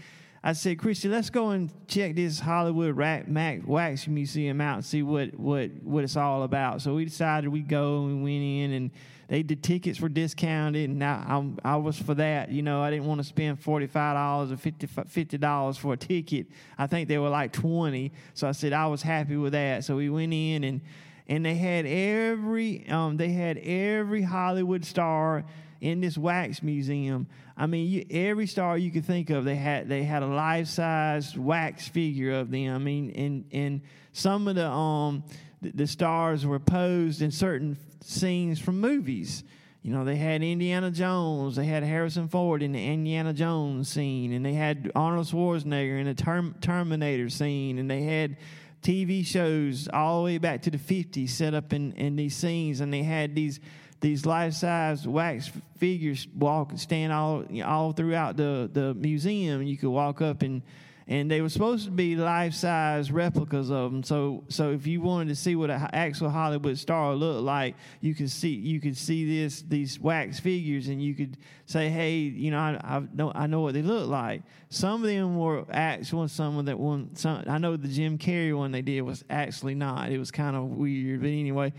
[0.46, 4.84] I said, Christy, let's go and check this Hollywood Rat Mac Wax Museum out and
[4.84, 6.82] see what, what, what it's all about.
[6.82, 8.92] So we decided we'd go and we went in and
[9.34, 11.26] they did tickets were discounted and I,
[11.66, 12.52] I, I was for that.
[12.52, 16.46] You know, I didn't want to spend $45 or 50, $50 for a ticket.
[16.78, 18.12] I think they were like 20.
[18.36, 19.86] So I said I was happy with that.
[19.86, 20.82] So we went in and,
[21.28, 25.46] and they had every, um, they had every Hollywood star
[25.82, 27.26] in this wax museum.
[27.58, 30.68] I mean, you, every star you could think of, they had they had a life
[30.68, 32.74] size wax figure of them.
[32.74, 35.24] I mean, and and some of the um
[35.72, 39.44] the, stars were posed in certain scenes from movies.
[39.82, 44.32] You know, they had Indiana Jones, they had Harrison Ford in the Indiana Jones scene,
[44.32, 48.38] and they had Arnold Schwarzenegger in the term, Terminator scene, and they had
[48.82, 52.80] TV shows all the way back to the 50s set up in, in these scenes,
[52.80, 53.60] and they had these
[54.04, 59.64] these life size wax figures walk stand all all throughout the the museum.
[59.64, 60.62] You could walk up and
[61.08, 64.04] and they were supposed to be life size replicas of them.
[64.04, 68.16] So so if you wanted to see what an actual Hollywood star looked like, you
[68.16, 72.52] could see you could see this these wax figures, and you could say, hey, you
[72.52, 74.44] know, I, I know I know what they look like.
[74.70, 77.16] Some of them were actual, some of that one.
[77.16, 80.12] Some I know the Jim Carrey one they did was actually not.
[80.12, 81.74] It was kind of weird, but anyway.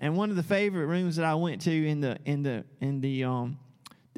[0.00, 3.00] And one of the favorite rooms that I went to in the in the in
[3.00, 3.58] the um,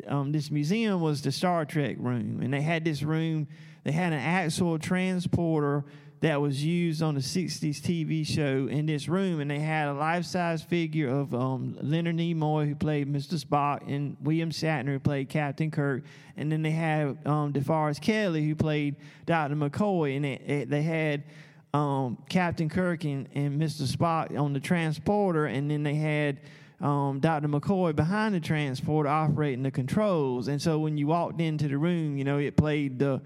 [0.07, 3.49] um, this museum was the Star Trek room, and they had this room.
[3.91, 5.85] They had an actual transporter
[6.21, 9.93] that was used on the '60s TV show in this room, and they had a
[9.93, 13.35] life-size figure of um, Leonard Nimoy who played Mr.
[13.35, 16.05] Spock, and William Shatner who played Captain Kirk,
[16.37, 18.95] and then they had um, DeForest Kelley who played
[19.27, 19.57] Dr.
[19.57, 21.25] McCoy, and it, it, they had
[21.75, 23.83] um, Captain Kirk and, and Mr.
[23.93, 26.39] Spock on the transporter, and then they had
[26.81, 27.49] um, Dr.
[27.49, 30.47] McCoy behind the transporter operating the controls.
[30.47, 33.21] And so when you walked into the room, you know, it played the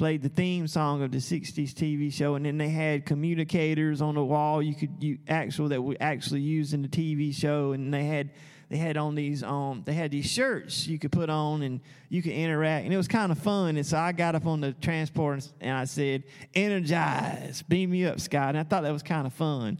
[0.00, 4.14] played the theme song of the 60s TV show and then they had communicators on
[4.14, 7.92] the wall you could you actual that were actually used in the TV show and
[7.92, 8.30] they had
[8.70, 12.22] they had on these um they had these shirts you could put on and you
[12.22, 14.72] could interact and it was kind of fun and so I got up on the
[14.72, 19.26] transport and I said energize beam me up Scott and I thought that was kind
[19.26, 19.78] of fun.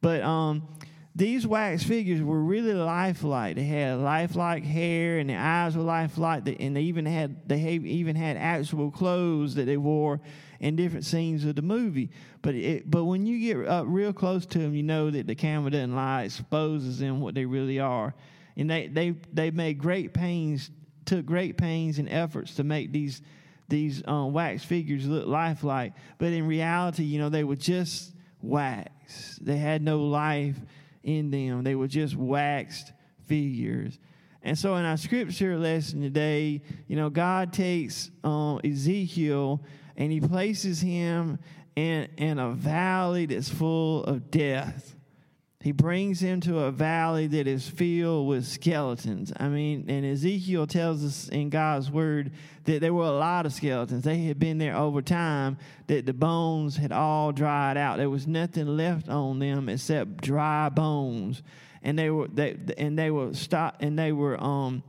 [0.00, 0.66] But um
[1.14, 3.56] these wax figures were really lifelike.
[3.56, 6.44] They had lifelike hair, and their eyes were lifelike.
[6.60, 10.20] And they even had they even had actual clothes that they wore
[10.60, 12.10] in different scenes of the movie.
[12.42, 15.34] But it, but when you get up real close to them, you know that the
[15.34, 18.14] camera doesn't lie, exposes them what they really are.
[18.56, 20.70] And they they they made great pains,
[21.06, 23.20] took great pains and efforts to make these
[23.68, 25.94] these um, wax figures look lifelike.
[26.18, 29.38] But in reality, you know, they were just wax.
[29.40, 30.56] They had no life
[31.02, 31.64] in them.
[31.64, 32.92] They were just waxed
[33.26, 33.98] figures.
[34.42, 39.62] And so in our scripture lesson today, you know, God takes um, Ezekiel
[39.96, 41.38] and he places him
[41.76, 44.96] in, in a valley that's full of death.
[45.62, 49.30] He brings him to a valley that is filled with skeletons.
[49.38, 52.32] I mean, and Ezekiel tells us in God's word
[52.64, 54.04] that there were a lot of skeletons.
[54.04, 57.98] They had been there over time, that the bones had all dried out.
[57.98, 61.42] There was nothing left on them except dry bones.
[61.82, 64.82] And they were they and they were stop and they were um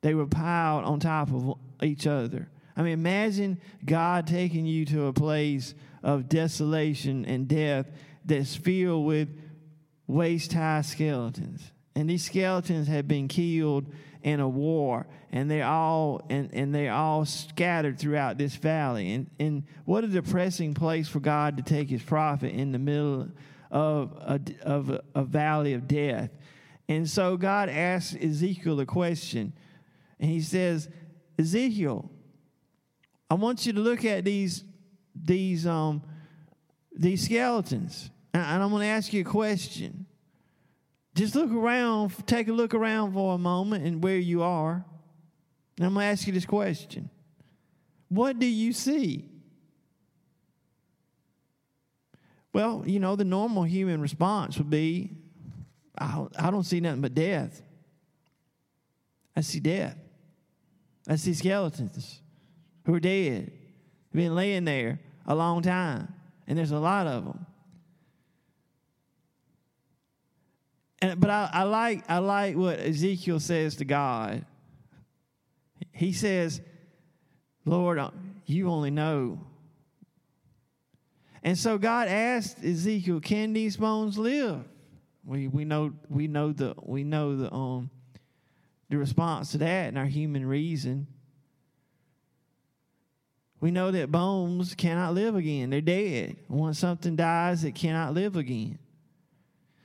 [0.00, 2.48] they were piled on top of each other.
[2.76, 5.74] I mean, imagine God taking you to a place
[6.04, 7.86] of desolation and death
[8.24, 9.28] that's filled with
[10.08, 11.70] waist high skeletons.
[11.94, 13.86] And these skeletons had been killed
[14.22, 19.12] in a war, and they're all and, and they're all scattered throughout this valley.
[19.12, 23.28] And and what a depressing place for God to take his prophet in the middle
[23.70, 26.30] of a, of a, a valley of death.
[26.88, 29.52] And so God asks Ezekiel a question,
[30.18, 30.88] and he says,
[31.38, 32.10] Ezekiel,
[33.30, 34.64] I want you to look at these
[35.14, 36.02] these um
[36.92, 40.06] these skeletons and I'm going to ask you a question.
[41.14, 44.84] Just look around, take a look around for a moment and where you are.
[45.76, 47.10] And I'm going to ask you this question
[48.08, 49.28] What do you see?
[52.52, 55.10] Well, you know, the normal human response would be
[55.98, 57.62] I I don't see nothing but death.
[59.36, 59.96] I see death.
[61.08, 62.20] I see skeletons
[62.84, 63.52] who are dead.
[64.12, 66.12] been laying there a long time,
[66.46, 67.46] and there's a lot of them.
[71.00, 74.44] And, but I, I like I like what Ezekiel says to God.
[75.92, 76.60] He says,
[77.64, 78.10] "Lord, uh,
[78.46, 79.40] you only know."
[81.42, 84.64] And so God asked Ezekiel, "Can these bones live?"
[85.24, 87.90] We we know we know the we know the um
[88.88, 91.06] the response to that in our human reason.
[93.60, 95.70] We know that bones cannot live again.
[95.70, 96.36] They're dead.
[96.48, 98.78] Once something dies, it cannot live again.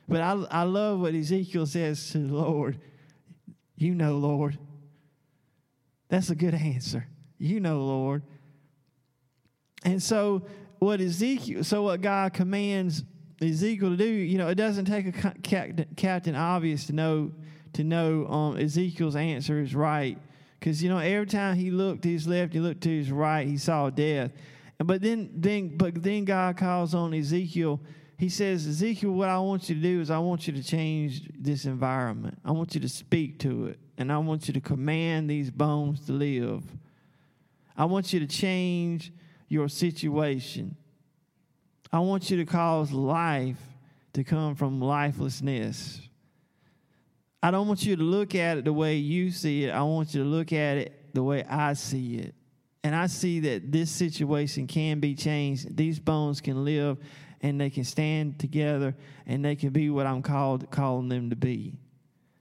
[0.08, 2.78] But I, I love what Ezekiel says to the Lord.
[3.76, 4.58] You know, Lord.
[6.08, 7.06] That's a good answer.
[7.38, 8.22] You know, Lord.
[9.84, 10.42] And so,
[10.78, 13.04] what Ezekiel, so what God commands
[13.40, 15.34] Ezekiel to do, you know, it doesn't take a
[15.96, 17.32] captain obvious to know
[17.74, 20.18] to know um, Ezekiel's answer is right.
[20.58, 23.46] Because, you know, every time he looked to his left, he looked to his right,
[23.46, 24.30] he saw death.
[24.78, 27.80] But then, then, but then God calls on Ezekiel.
[28.16, 31.28] He says, Ezekiel, what I want you to do is I want you to change
[31.36, 32.38] this environment.
[32.44, 33.78] I want you to speak to it.
[33.98, 36.62] And I want you to command these bones to live.
[37.76, 39.12] I want you to change
[39.48, 40.76] your situation.
[41.92, 43.60] I want you to cause life
[44.14, 46.00] to come from lifelessness.
[47.42, 49.70] I don't want you to look at it the way you see it.
[49.70, 52.34] I want you to look at it the way I see it.
[52.82, 55.76] And I see that this situation can be changed.
[55.76, 56.98] These bones can live
[57.44, 61.36] and they can stand together and they can be what I'm called calling them to
[61.36, 61.74] be.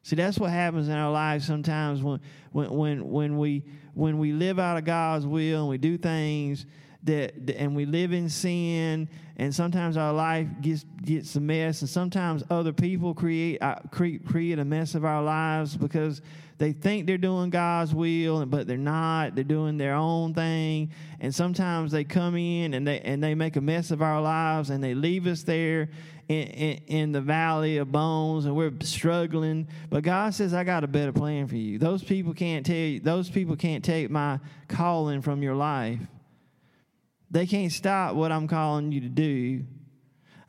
[0.02, 2.22] See, that's what happens in our lives sometimes when
[2.54, 6.66] when when we when we live out of God's will and we do things
[7.04, 11.90] that and we live in sin and sometimes our life gets gets a mess and
[11.90, 16.22] sometimes other people create uh, create create a mess of our lives because
[16.58, 19.36] they think they're doing God's will but they're not.
[19.36, 20.92] They're doing their own thing.
[21.20, 24.70] And sometimes they come in and they and they make a mess of our lives
[24.70, 25.90] and they leave us there
[26.28, 29.68] in, in, in the valley of bones and we're struggling.
[29.90, 31.80] But God says I got a better plan for you.
[31.80, 36.00] Those people can't tell you those people can't take my calling from your life.
[37.32, 39.64] They can't stop what I'm calling you to do.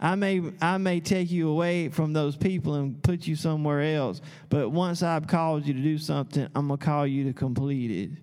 [0.00, 4.20] I may I may take you away from those people and put you somewhere else,
[4.48, 8.18] but once I've called you to do something, I'm gonna call you to complete it.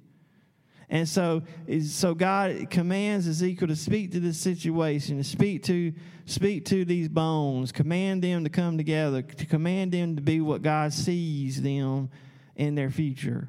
[0.91, 1.43] And so,
[1.87, 5.93] so God commands Ezekiel to speak to this situation, to speak to
[6.25, 10.61] speak to these bones, command them to come together, to command them to be what
[10.61, 12.09] God sees them
[12.57, 13.47] in their future.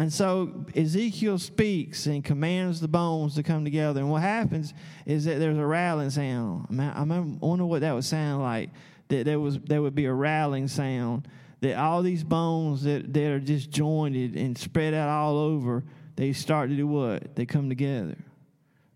[0.00, 4.00] And so Ezekiel speaks and commands the bones to come together.
[4.00, 4.72] And what happens
[5.04, 6.80] is that there's a rattling sound.
[6.80, 8.70] I, wonder what that would sound like.
[9.08, 11.28] That there was there would be a rattling sound.
[11.60, 15.84] That all these bones that, that are just jointed and spread out all over,
[16.16, 17.36] they start to do what?
[17.36, 18.16] They come together.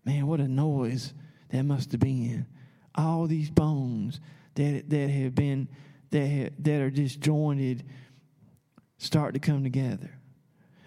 [0.05, 1.13] Man, what a noise
[1.49, 2.47] that must have been.
[2.95, 4.19] All these bones
[4.55, 5.67] that that have been
[6.09, 7.83] that that are just jointed
[8.97, 10.14] start to come together.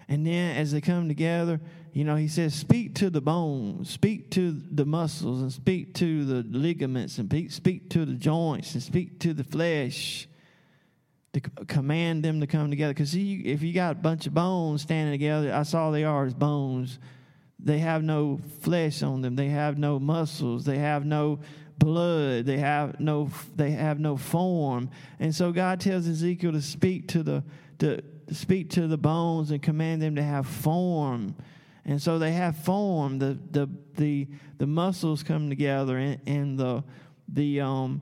[0.09, 1.61] And then as they come together,
[1.93, 6.25] you know, he says, speak to the bones, speak to the muscles, and speak to
[6.25, 10.27] the ligaments, and speak to the joints, and speak to the flesh.
[11.33, 12.91] To command them to come together.
[12.91, 16.33] Because if you got a bunch of bones standing together, I saw they are as
[16.33, 16.97] bones.
[17.59, 19.35] They have no flesh on them.
[19.35, 20.65] They have no muscles.
[20.65, 21.39] They have no
[21.77, 22.45] blood.
[22.47, 23.29] They have no.
[23.55, 24.89] They have no form.
[25.19, 27.43] And so God tells Ezekiel to speak to the
[27.77, 28.01] to
[28.31, 31.35] speak to the bones and command them to have form.
[31.85, 33.19] And so they have form.
[33.19, 34.27] The the the
[34.57, 36.83] the muscles come together and, and the
[37.27, 38.01] the um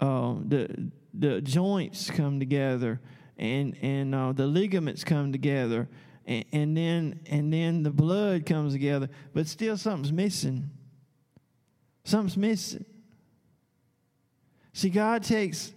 [0.00, 3.00] uh, the the joints come together
[3.36, 5.88] and and uh, the ligaments come together
[6.26, 10.70] and, and then and then the blood comes together but still something's missing
[12.04, 12.84] something's missing
[14.72, 15.72] see god takes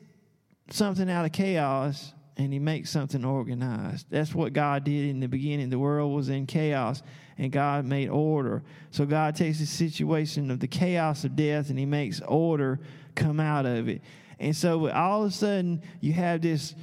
[0.70, 4.07] something out of chaos and he makes something organized.
[4.09, 5.69] That's what God did in the beginning.
[5.69, 7.03] The world was in chaos
[7.38, 8.63] and God made order.
[8.91, 12.79] So God takes the situation of the chaos of death and he makes order
[13.15, 14.01] come out of it.
[14.39, 16.75] And so all of a sudden you have this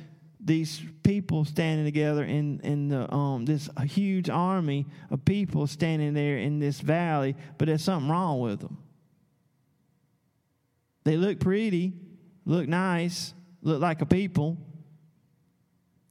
[0.42, 6.38] these people standing together in in the um this huge army of people standing there
[6.38, 8.78] in this valley, but there's something wrong with them.
[11.04, 11.92] They look pretty,
[12.46, 14.56] look nice, look like a people,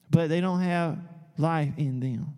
[0.10, 0.98] but they don't have
[1.38, 2.36] life in them.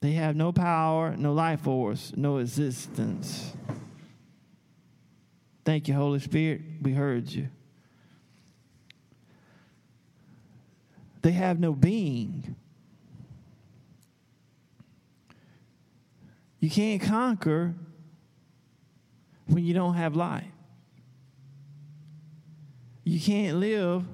[0.00, 3.52] They have no power, no life force, no existence.
[5.64, 6.60] Thank you, Holy Spirit.
[6.82, 7.48] We heard you.
[11.22, 12.54] They have no being.
[16.60, 17.74] You can't conquer
[19.46, 20.44] when you don't have life.
[23.02, 24.04] You can't live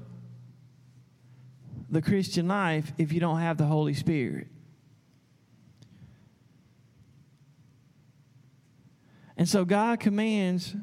[1.93, 4.49] the Christian life if you don't have the Holy Spirit.
[9.37, 10.75] And so God commands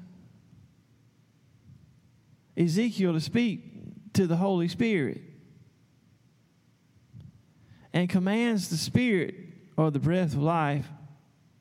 [2.55, 5.21] Ezekiel to speak to the Holy Spirit
[7.91, 9.35] and commands the Spirit
[9.77, 10.87] or the breath of life,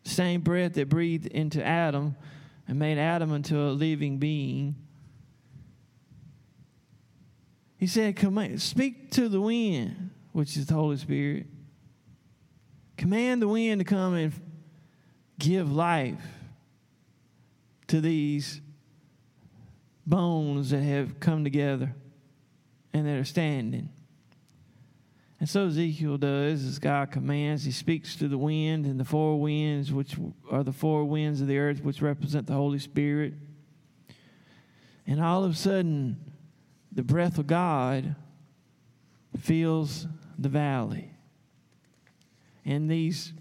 [0.03, 2.17] same breath that breathed into Adam
[2.67, 4.77] and made Adam into a living being.
[7.79, 11.47] He said, Command, Speak to the wind, which is the Holy Spirit.
[12.97, 14.33] Command the wind to come and
[15.39, 16.21] give life
[17.87, 18.61] to these
[20.05, 21.95] bones that have come together
[22.93, 23.91] and that are standing.
[25.39, 27.65] And so Ezekiel does as God commands.
[27.65, 30.17] He speaks to the wind and the four winds, which
[30.51, 33.35] are the four winds of the earth, which represent the Holy Spirit.
[35.07, 36.17] And all of a sudden,
[36.99, 38.17] the breath of God
[39.39, 41.13] fills the valley.
[42.65, 43.33] And these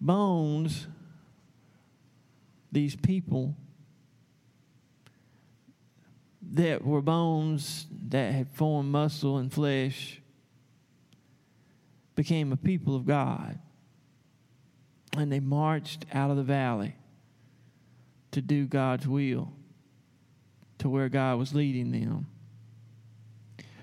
[0.00, 0.88] bones,
[2.72, 3.54] these people,
[6.50, 10.20] that were bones that had formed muscle and flesh
[12.16, 13.56] became a people of God.
[15.16, 16.96] And they marched out of the valley
[18.32, 19.52] to do God's will,
[20.78, 22.26] to where God was leading them.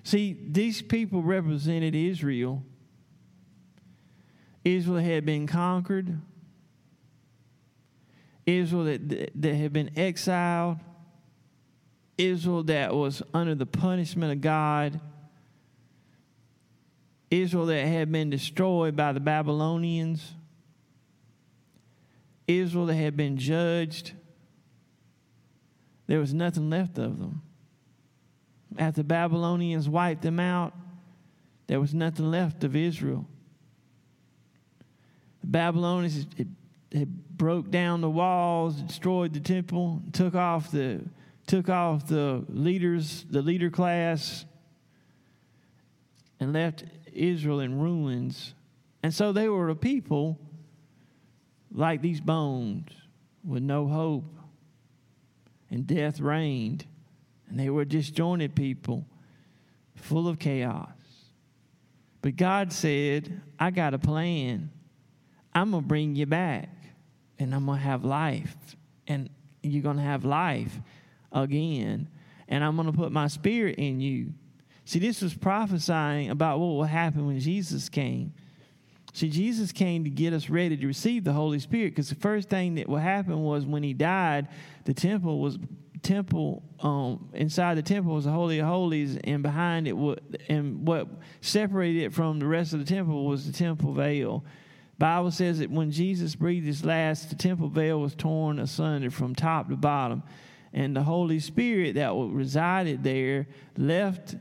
[0.04, 2.64] See, these people represented Israel.
[4.64, 6.22] Israel had been conquered.
[8.46, 10.78] Israel that, that had been exiled
[12.18, 15.00] Israel that was under the punishment of God,
[17.30, 20.34] Israel that had been destroyed by the Babylonians,
[22.48, 24.14] Israel that had been judged.
[26.08, 27.42] There was nothing left of them.
[28.78, 30.74] After the Babylonians wiped them out,
[31.68, 33.26] there was nothing left of Israel.
[35.42, 36.56] The Babylonians had,
[36.92, 41.02] had broke down the walls, destroyed the temple, took off the
[41.48, 44.46] took off the leaders, the leader class,
[46.40, 46.84] and left
[47.14, 48.54] Israel in ruins.
[49.04, 50.40] And so they were a people
[51.72, 52.90] like these bones
[53.44, 54.26] with no hope.
[55.70, 56.86] And death reigned.
[57.48, 59.06] And they were disjointed people
[59.96, 60.90] full of chaos.
[62.22, 64.72] But God said, I got a plan.
[65.54, 66.70] I'm going to bring you back
[67.38, 68.56] and I'm going to have life.
[69.08, 69.30] And
[69.62, 70.80] you're going to have life
[71.32, 72.08] again,
[72.48, 74.34] and I'm going to put my spirit in you.
[74.86, 78.34] See, this was prophesying about what will happen when Jesus came.
[79.16, 82.50] See, Jesus came to get us ready to receive the Holy Spirit because the first
[82.50, 84.50] thing that will happen was when he died,
[84.84, 85.58] the temple was
[86.04, 90.86] temple um, inside the temple was the holy of holies, and behind it, what and
[90.86, 91.08] what
[91.40, 94.44] separated it from the rest of the temple was the temple veil.
[94.98, 99.34] Bible says that when Jesus breathed his last, the temple veil was torn asunder from
[99.34, 100.24] top to bottom
[100.74, 103.48] and the Holy Spirit that resided there
[103.78, 104.36] left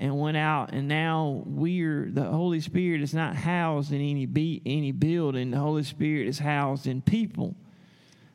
[0.00, 4.62] and went out and now we're the holy spirit is not housed in any be,
[4.64, 5.50] any building.
[5.50, 7.54] The holy spirit is housed in people.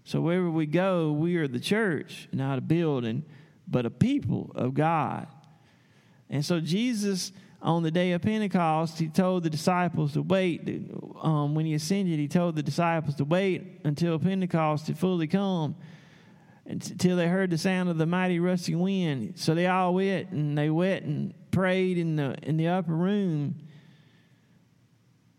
[0.04, 3.26] So wherever we go we are the church not a building
[3.68, 5.28] but a people of god.
[6.30, 7.32] And so jesus
[7.64, 10.70] on the day of pentecost he told the disciples to wait.
[11.20, 15.76] Um, when he ascended he told the disciples to wait until pentecost had fully come
[16.68, 19.34] until they heard the sound of the mighty rushing wind.
[19.36, 23.56] So they all went and they went and prayed in the in the upper room.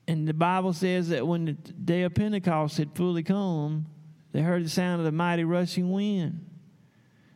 [0.09, 3.87] And the Bible says that when the day of Pentecost had fully come,
[4.33, 6.49] they heard the sound of the mighty rushing wind.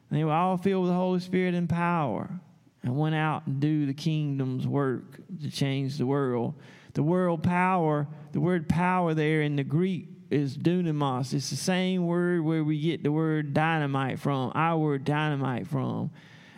[0.08, 2.30] And they were all filled with the Holy Spirit and power
[2.82, 6.54] and went out and do the kingdom's work to change the world.
[6.94, 11.34] The world power, the word power there in the Greek is dunamis.
[11.34, 16.10] It's the same word where we get the word dynamite from, our word dynamite from.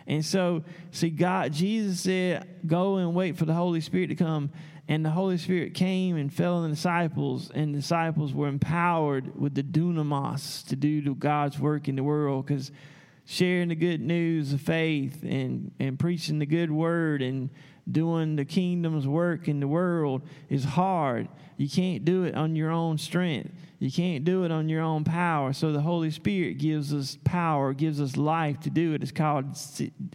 [0.07, 4.51] And so, see, God, Jesus said, Go and wait for the Holy Spirit to come.
[4.87, 9.39] And the Holy Spirit came and fell on the disciples, and the disciples were empowered
[9.39, 12.69] with the dunamis to do God's work in the world because
[13.25, 17.49] sharing the good news of faith and, and preaching the good word and
[17.89, 21.27] doing the kingdom's work in the world is hard.
[21.57, 23.53] You can't do it on your own strength.
[23.83, 25.51] You can't do it on your own power.
[25.51, 29.03] So the Holy Spirit gives us power, gives us life to do it.
[29.03, 29.57] It's called,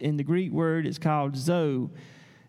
[0.01, 1.91] in the Greek word, it's called Zoe.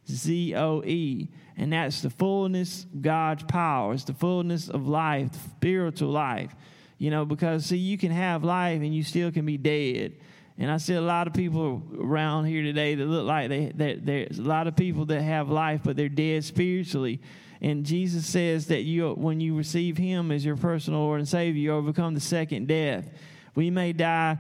[0.10, 1.28] Z O E.
[1.58, 3.94] And that's the fullness of God's power.
[3.94, 6.56] It's the fullness of life, spiritual life.
[6.98, 10.14] You know, because see, you can have life and you still can be dead.
[10.58, 14.06] And I see a lot of people around here today that look like they, that
[14.06, 17.20] there's a lot of people that have life, but they're dead spiritually.
[17.62, 21.62] And Jesus says that you, when you receive Him as your personal Lord and Savior,
[21.62, 23.10] you overcome the second death.
[23.54, 24.38] We may die,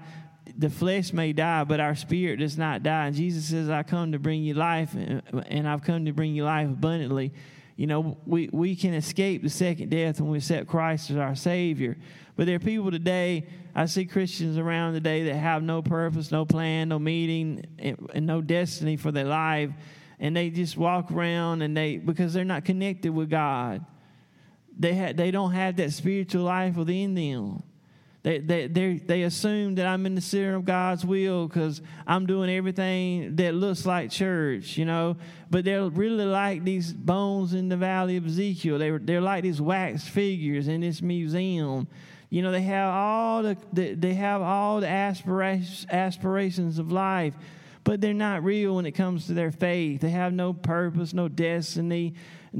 [0.58, 3.08] the flesh may die, but our spirit does not die.
[3.08, 6.46] And Jesus says, I come to bring you life, and I've come to bring you
[6.46, 7.34] life abundantly.
[7.76, 11.36] You know, we, we can escape the second death when we accept Christ as our
[11.36, 11.98] Savior.
[12.38, 16.46] But there are people today, I see Christians around today that have no purpose, no
[16.46, 19.72] plan, no meaning, and no destiny for their life
[20.20, 23.86] and they just walk around and they because they're not connected with God.
[24.78, 27.64] They ha- they don't have that spiritual life within them.
[28.22, 32.50] They they they assume that I'm in the center of God's will because I'm doing
[32.50, 35.16] everything that looks like church, you know.
[35.50, 38.78] But they're really like these bones in the valley of Ezekiel.
[38.78, 41.88] They they're like these wax figures in this museum.
[42.30, 47.36] You know, they have all the they have all the aspirations aspirations of life
[47.90, 50.02] but they're not real when it comes to their faith.
[50.02, 52.14] They have no purpose, no destiny.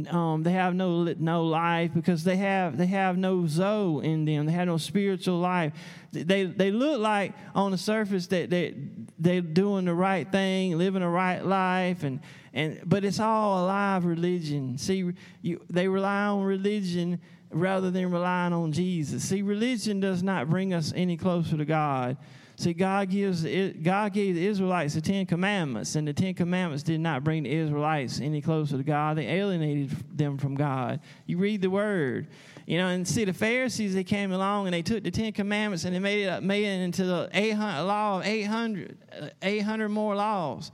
[0.10, 4.48] Um, they have no no life because they have they have no zoe in them.
[4.48, 5.74] They have no spiritual life.
[6.12, 8.74] They they look like on the surface that they
[9.20, 12.22] they're doing the right thing, living a right life, and
[12.52, 14.80] and but it's all a live religion.
[14.80, 15.14] See,
[15.44, 17.22] you, they rely on religion
[17.52, 19.26] rather than relying on Jesus.
[19.26, 22.18] See, religion does not bring us any closer to God.
[22.60, 23.44] See, God gives
[23.82, 27.54] God gave the Israelites the Ten Commandments, and the Ten Commandments did not bring the
[27.54, 29.18] Israelites any closer to God.
[29.18, 31.00] They alienated them from God.
[31.26, 32.28] You read the Word,
[32.68, 33.94] you know, and see the Pharisees.
[33.94, 36.82] They came along and they took the Ten Commandments and they made it made it
[36.82, 40.74] into the 800, law of 800, uh, 800 more laws.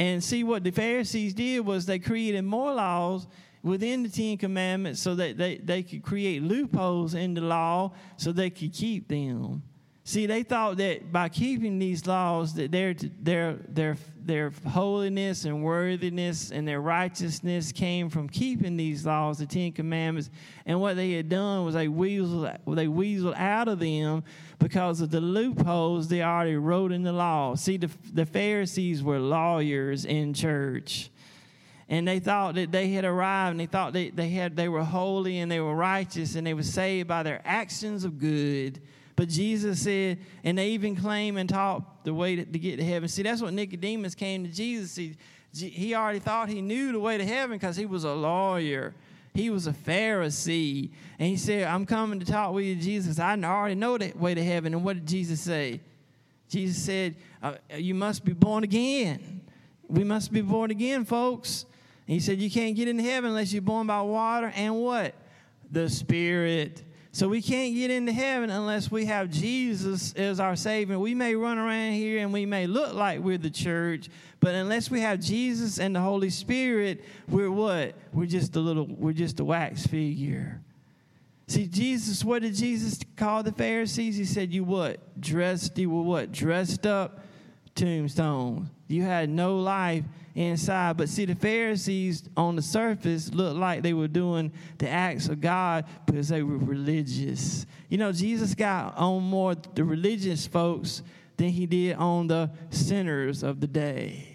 [0.00, 3.28] And see what the Pharisees did was they created more laws
[3.62, 8.32] within the Ten Commandments so that they, they could create loopholes in the law so
[8.32, 9.62] they could keep them.
[10.08, 15.64] See, they thought that by keeping these laws, that their their their their holiness and
[15.64, 20.30] worthiness and their righteousness came from keeping these laws, the Ten Commandments.
[20.64, 24.22] And what they had done was they weaseled they weaseled out of them
[24.60, 27.56] because of the loopholes they already wrote in the law.
[27.56, 31.10] See, the the Pharisees were lawyers in church
[31.88, 34.84] and they thought that they had arrived and they thought they, they had they were
[34.84, 38.80] holy and they were righteous and they were saved by their actions of good
[39.16, 42.84] but Jesus said, and they even claim and taught the way to, to get to
[42.84, 43.08] heaven.
[43.08, 44.94] See, that's what Nicodemus came to Jesus.
[44.94, 45.16] He,
[45.54, 48.94] he already thought he knew the way to heaven because he was a lawyer.
[49.32, 50.90] He was a Pharisee.
[51.18, 53.18] And he said, I'm coming to talk with you, Jesus.
[53.18, 54.74] I already know the way to heaven.
[54.74, 55.80] And what did Jesus say?
[56.48, 59.40] Jesus said, uh, You must be born again.
[59.88, 61.64] We must be born again, folks.
[62.06, 65.14] And he said, You can't get into heaven unless you're born by water and what?
[65.70, 66.82] The Spirit.
[67.16, 70.98] So we can't get into heaven unless we have Jesus as our Savior.
[70.98, 74.90] We may run around here and we may look like we're the church, but unless
[74.90, 77.94] we have Jesus and the Holy Spirit, we're what?
[78.12, 80.60] We're just a little, we're just a wax figure.
[81.46, 84.18] See, Jesus, what did Jesus call the Pharisees?
[84.18, 85.18] He said, You what?
[85.18, 86.32] Dressed, you were what?
[86.32, 87.20] Dressed up
[87.74, 88.68] tombstones.
[88.88, 90.04] You had no life
[90.36, 90.96] inside.
[90.96, 95.40] But see, the Pharisees on the surface looked like they were doing the acts of
[95.40, 97.66] God because they were religious.
[97.88, 101.02] You know, Jesus got on more the religious folks
[101.36, 104.34] than he did on the sinners of the day.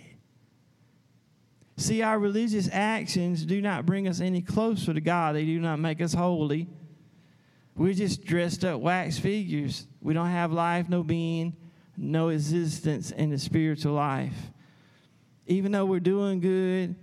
[1.77, 5.79] See, our religious actions do not bring us any closer to God, they do not
[5.79, 6.67] make us holy.
[7.75, 9.87] We're just dressed up wax figures.
[10.01, 11.55] We don't have life, no being,
[11.95, 14.51] no existence in the spiritual life
[15.51, 16.95] even though we're doing good,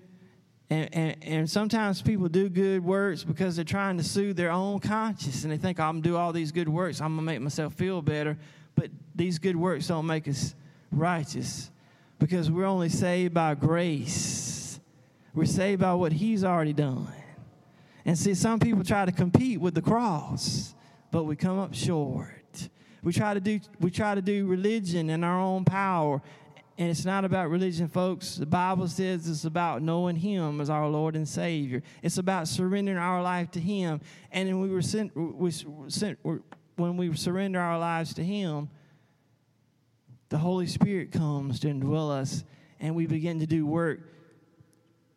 [0.70, 4.80] and, and, and sometimes people do good works because they're trying to soothe their own
[4.80, 7.32] conscience and they think, I'm going to do all these good works, I'm going to
[7.32, 8.36] make myself feel better.
[8.74, 10.54] But these good works don't make us
[10.90, 11.70] righteous
[12.18, 14.80] because we're only saved by grace.
[15.34, 17.12] We're saved by what He's already done.
[18.04, 20.74] And see, some people try to compete with the cross,
[21.10, 22.34] but we come up short.
[23.02, 26.20] We try to do we try to do religion in our own power
[26.78, 28.36] and it's not about religion, folks.
[28.36, 31.82] The Bible says it's about knowing Him as our Lord and Savior.
[32.02, 34.00] It's about surrendering our life to Him.
[34.30, 35.50] And when we were sent, we
[35.88, 38.70] sent, when we surrender our lives to Him,
[40.28, 42.44] the Holy Spirit comes to indwell us,
[42.78, 43.98] and we begin to do work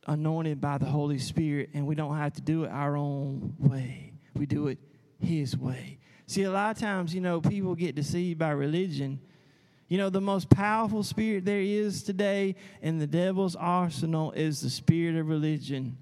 [0.07, 4.13] anointed by the Holy Spirit, and we don't have to do it our own way.
[4.33, 4.79] We do it
[5.19, 5.99] His way.
[6.25, 9.19] See, a lot of times, you know, people get deceived by religion
[9.91, 14.69] You know, the most powerful spirit there is today in the devil's arsenal is the
[14.69, 15.97] spirit of religion.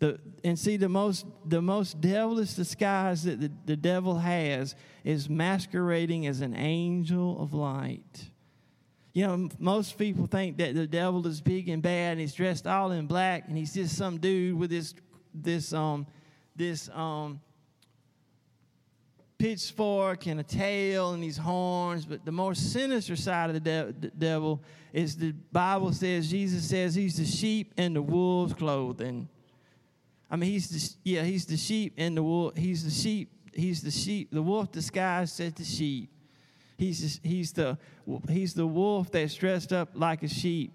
[0.00, 5.30] The, and see, the most, the most devilish disguise that the, the devil has is
[5.30, 8.28] masquerading as an angel of light.
[9.14, 12.66] You know, most people think that the devil is big and bad and he's dressed
[12.66, 14.92] all in black and he's just some dude with this,
[15.32, 16.06] this, um,
[16.54, 17.40] this, um,
[19.38, 22.06] pitchfork and a tail and these horns.
[22.06, 24.62] But the more sinister side of the, de- the, devil
[24.92, 29.28] is the Bible says, Jesus says he's the sheep in the wolf's clothing.
[30.30, 32.56] I mean, he's the, yeah, he's the sheep and the wolf.
[32.56, 33.30] He's the sheep.
[33.52, 34.30] He's the sheep.
[34.32, 36.10] The wolf disguised as the sheep.
[36.76, 37.78] He's, the, he's, the,
[38.28, 40.74] he's the wolf that's dressed up like a sheep.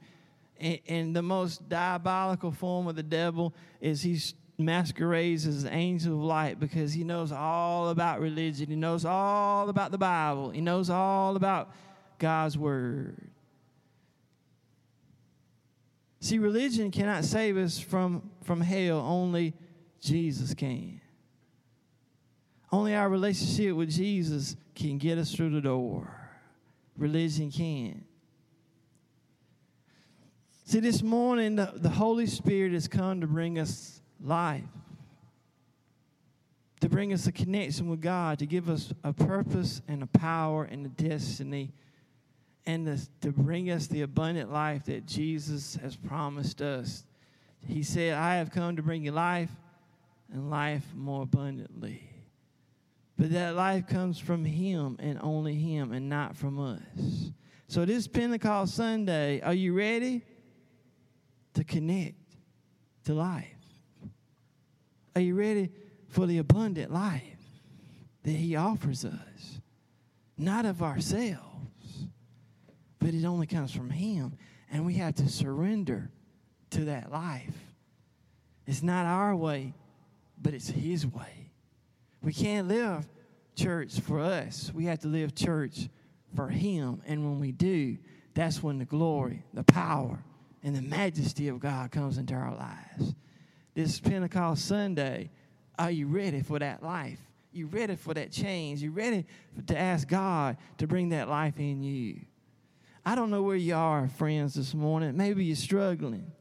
[0.59, 4.33] And, and the most diabolical form of the devil is he's
[4.65, 8.67] masquerades as an angel of light because he knows all about religion.
[8.69, 10.49] He knows all about the Bible.
[10.51, 11.71] He knows all about
[12.19, 13.29] God's Word.
[16.19, 19.53] See, religion cannot save us from, from hell, only
[19.99, 21.01] Jesus can.
[22.71, 26.07] Only our relationship with Jesus can get us through the door.
[26.95, 28.05] Religion can.
[30.65, 34.63] See, this morning, the, the Holy Spirit has come to bring us life,
[36.81, 40.63] to bring us a connection with God, to give us a purpose and a power
[40.63, 41.71] and a destiny,
[42.65, 47.05] and to, to bring us the abundant life that Jesus has promised us.
[47.67, 49.51] He said, I have come to bring you life
[50.31, 52.09] and life more abundantly.
[53.17, 57.31] But that life comes from Him and only Him and not from us.
[57.67, 60.23] So, this Pentecost Sunday, are you ready
[61.53, 62.15] to connect
[63.05, 63.60] to life?
[65.15, 65.69] Are you ready
[66.07, 67.21] for the abundant life
[68.23, 69.59] that He offers us?
[70.37, 72.07] Not of ourselves,
[72.99, 74.37] but it only comes from Him.
[74.71, 76.09] And we have to surrender
[76.71, 77.55] to that life.
[78.65, 79.73] It's not our way,
[80.41, 81.51] but it's His way.
[82.21, 83.07] We can't live
[83.55, 85.89] church for us, we have to live church
[86.35, 87.01] for Him.
[87.05, 87.97] And when we do,
[88.33, 90.23] that's when the glory, the power,
[90.63, 93.13] and the majesty of God comes into our lives
[93.73, 95.29] this Pentecost Sunday,
[95.77, 97.19] are you ready for that life?
[97.51, 98.81] You ready for that change?
[98.81, 99.25] You ready
[99.67, 102.21] to ask God to bring that life in you?
[103.05, 105.17] I don't know where you are, friends, this morning.
[105.17, 106.31] Maybe you're struggling.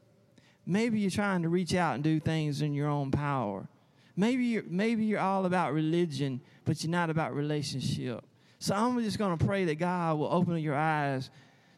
[0.65, 3.67] Maybe you're trying to reach out and do things in your own power.
[4.15, 8.23] Maybe you're, maybe you're all about religion, but you're not about relationship.
[8.59, 11.31] So I'm just going to pray that God will open your eyes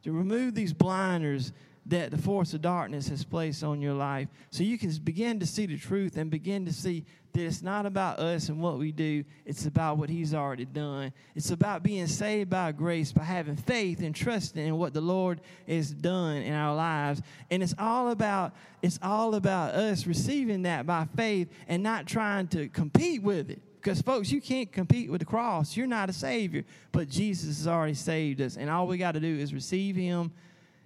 [0.04, 1.54] to remove these blinders
[1.86, 4.30] that the force of darkness has placed on your life.
[4.52, 7.86] So you can begin to see the truth and begin to see that it's not
[7.86, 9.26] about us and what we do.
[9.46, 11.12] It's about what he's already done.
[11.36, 15.42] It's about being saved by grace by having faith and trusting in what the lord
[15.68, 17.22] has done in our lives.
[17.52, 22.48] And it's all about it's all about us receiving that by faith and not trying
[22.50, 23.62] to compete with it.
[23.76, 25.76] Because, folks, you can't compete with the cross.
[25.76, 26.64] You're not a Savior,
[26.94, 28.56] but Jesus has already saved us.
[28.56, 30.32] And all we got to do is receive Him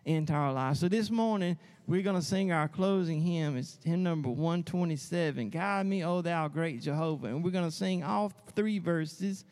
[0.08, 0.80] into our lives.
[0.80, 3.58] So this morning, we're going to sing our closing hymn.
[3.58, 7.28] It's hymn number 127 Guide me, O thou great Jehovah.
[7.28, 9.44] And we're going to sing all three verses.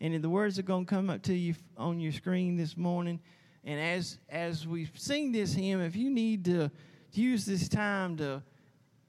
[0.00, 3.18] And the words are going to come up to you on your screen this morning.
[3.64, 6.70] And as as we sing this hymn, if you need to
[7.12, 8.42] use this time to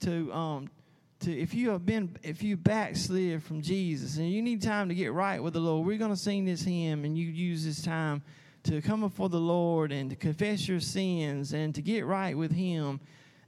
[0.02, 0.70] to um
[1.22, 4.96] to if you have been if you backslid from Jesus and you need time to
[4.96, 7.82] get right with the Lord, we're going to sing this hymn and you use this
[7.82, 8.22] time
[8.66, 12.52] to come before the Lord and to confess your sins and to get right with
[12.52, 13.00] Him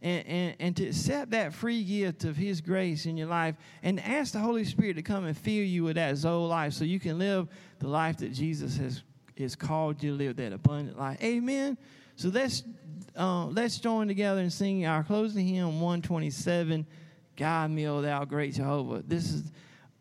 [0.02, 4.00] and, and, and to accept that free gift of His grace in your life and
[4.00, 7.00] ask the Holy Spirit to come and fill you with that Zoe life so you
[7.00, 7.48] can live
[7.80, 9.04] the life that Jesus has,
[9.38, 11.22] has called you to live, that abundant life.
[11.24, 11.78] Amen.
[12.16, 12.64] So let's,
[13.16, 16.86] uh, let's join together and sing our closing hymn 127
[17.38, 19.04] God, me, O thou great Jehovah.
[19.06, 19.52] This is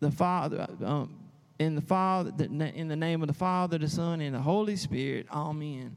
[0.00, 0.66] the Father.
[0.82, 1.14] Um,
[1.58, 5.26] in the Father, in the name of the Father, the Son, and the Holy Spirit.
[5.30, 5.96] Amen.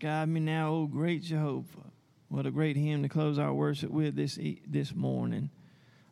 [0.00, 1.84] Guide me now, O great Jehovah.
[2.28, 5.50] What a great hymn to close our worship with this this morning.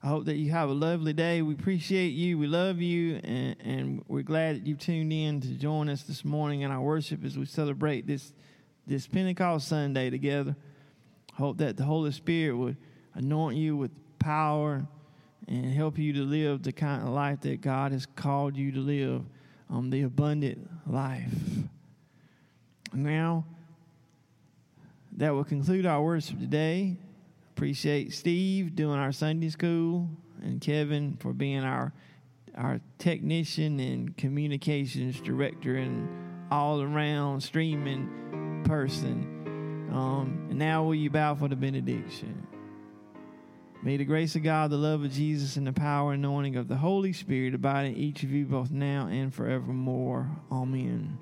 [0.02, 1.40] I hope that you have a lovely day.
[1.40, 2.36] We appreciate you.
[2.36, 3.18] We love you.
[3.24, 6.82] And, and we're glad that you tuned in to join us this morning in our
[6.82, 8.34] worship as we celebrate this,
[8.86, 10.54] this Pentecost Sunday together.
[11.32, 12.76] Hope that the Holy Spirit would
[13.14, 14.86] anoint you with power
[15.46, 18.80] and help you to live the kind of life that God has called you to
[18.80, 19.22] live,
[19.70, 21.32] um, the abundant life.
[22.92, 23.46] Now,
[25.18, 26.96] that will conclude our worship today.
[27.56, 30.08] Appreciate Steve doing our Sunday school
[30.42, 31.92] and Kevin for being our
[32.56, 36.08] our technician and communications director and
[36.50, 39.88] all around streaming person.
[39.92, 42.46] Um, and now will you bow for the benediction?
[43.82, 46.66] May the grace of God, the love of Jesus, and the power and anointing of
[46.66, 50.28] the Holy Spirit abide in each of you both now and forevermore.
[50.50, 51.18] Amen.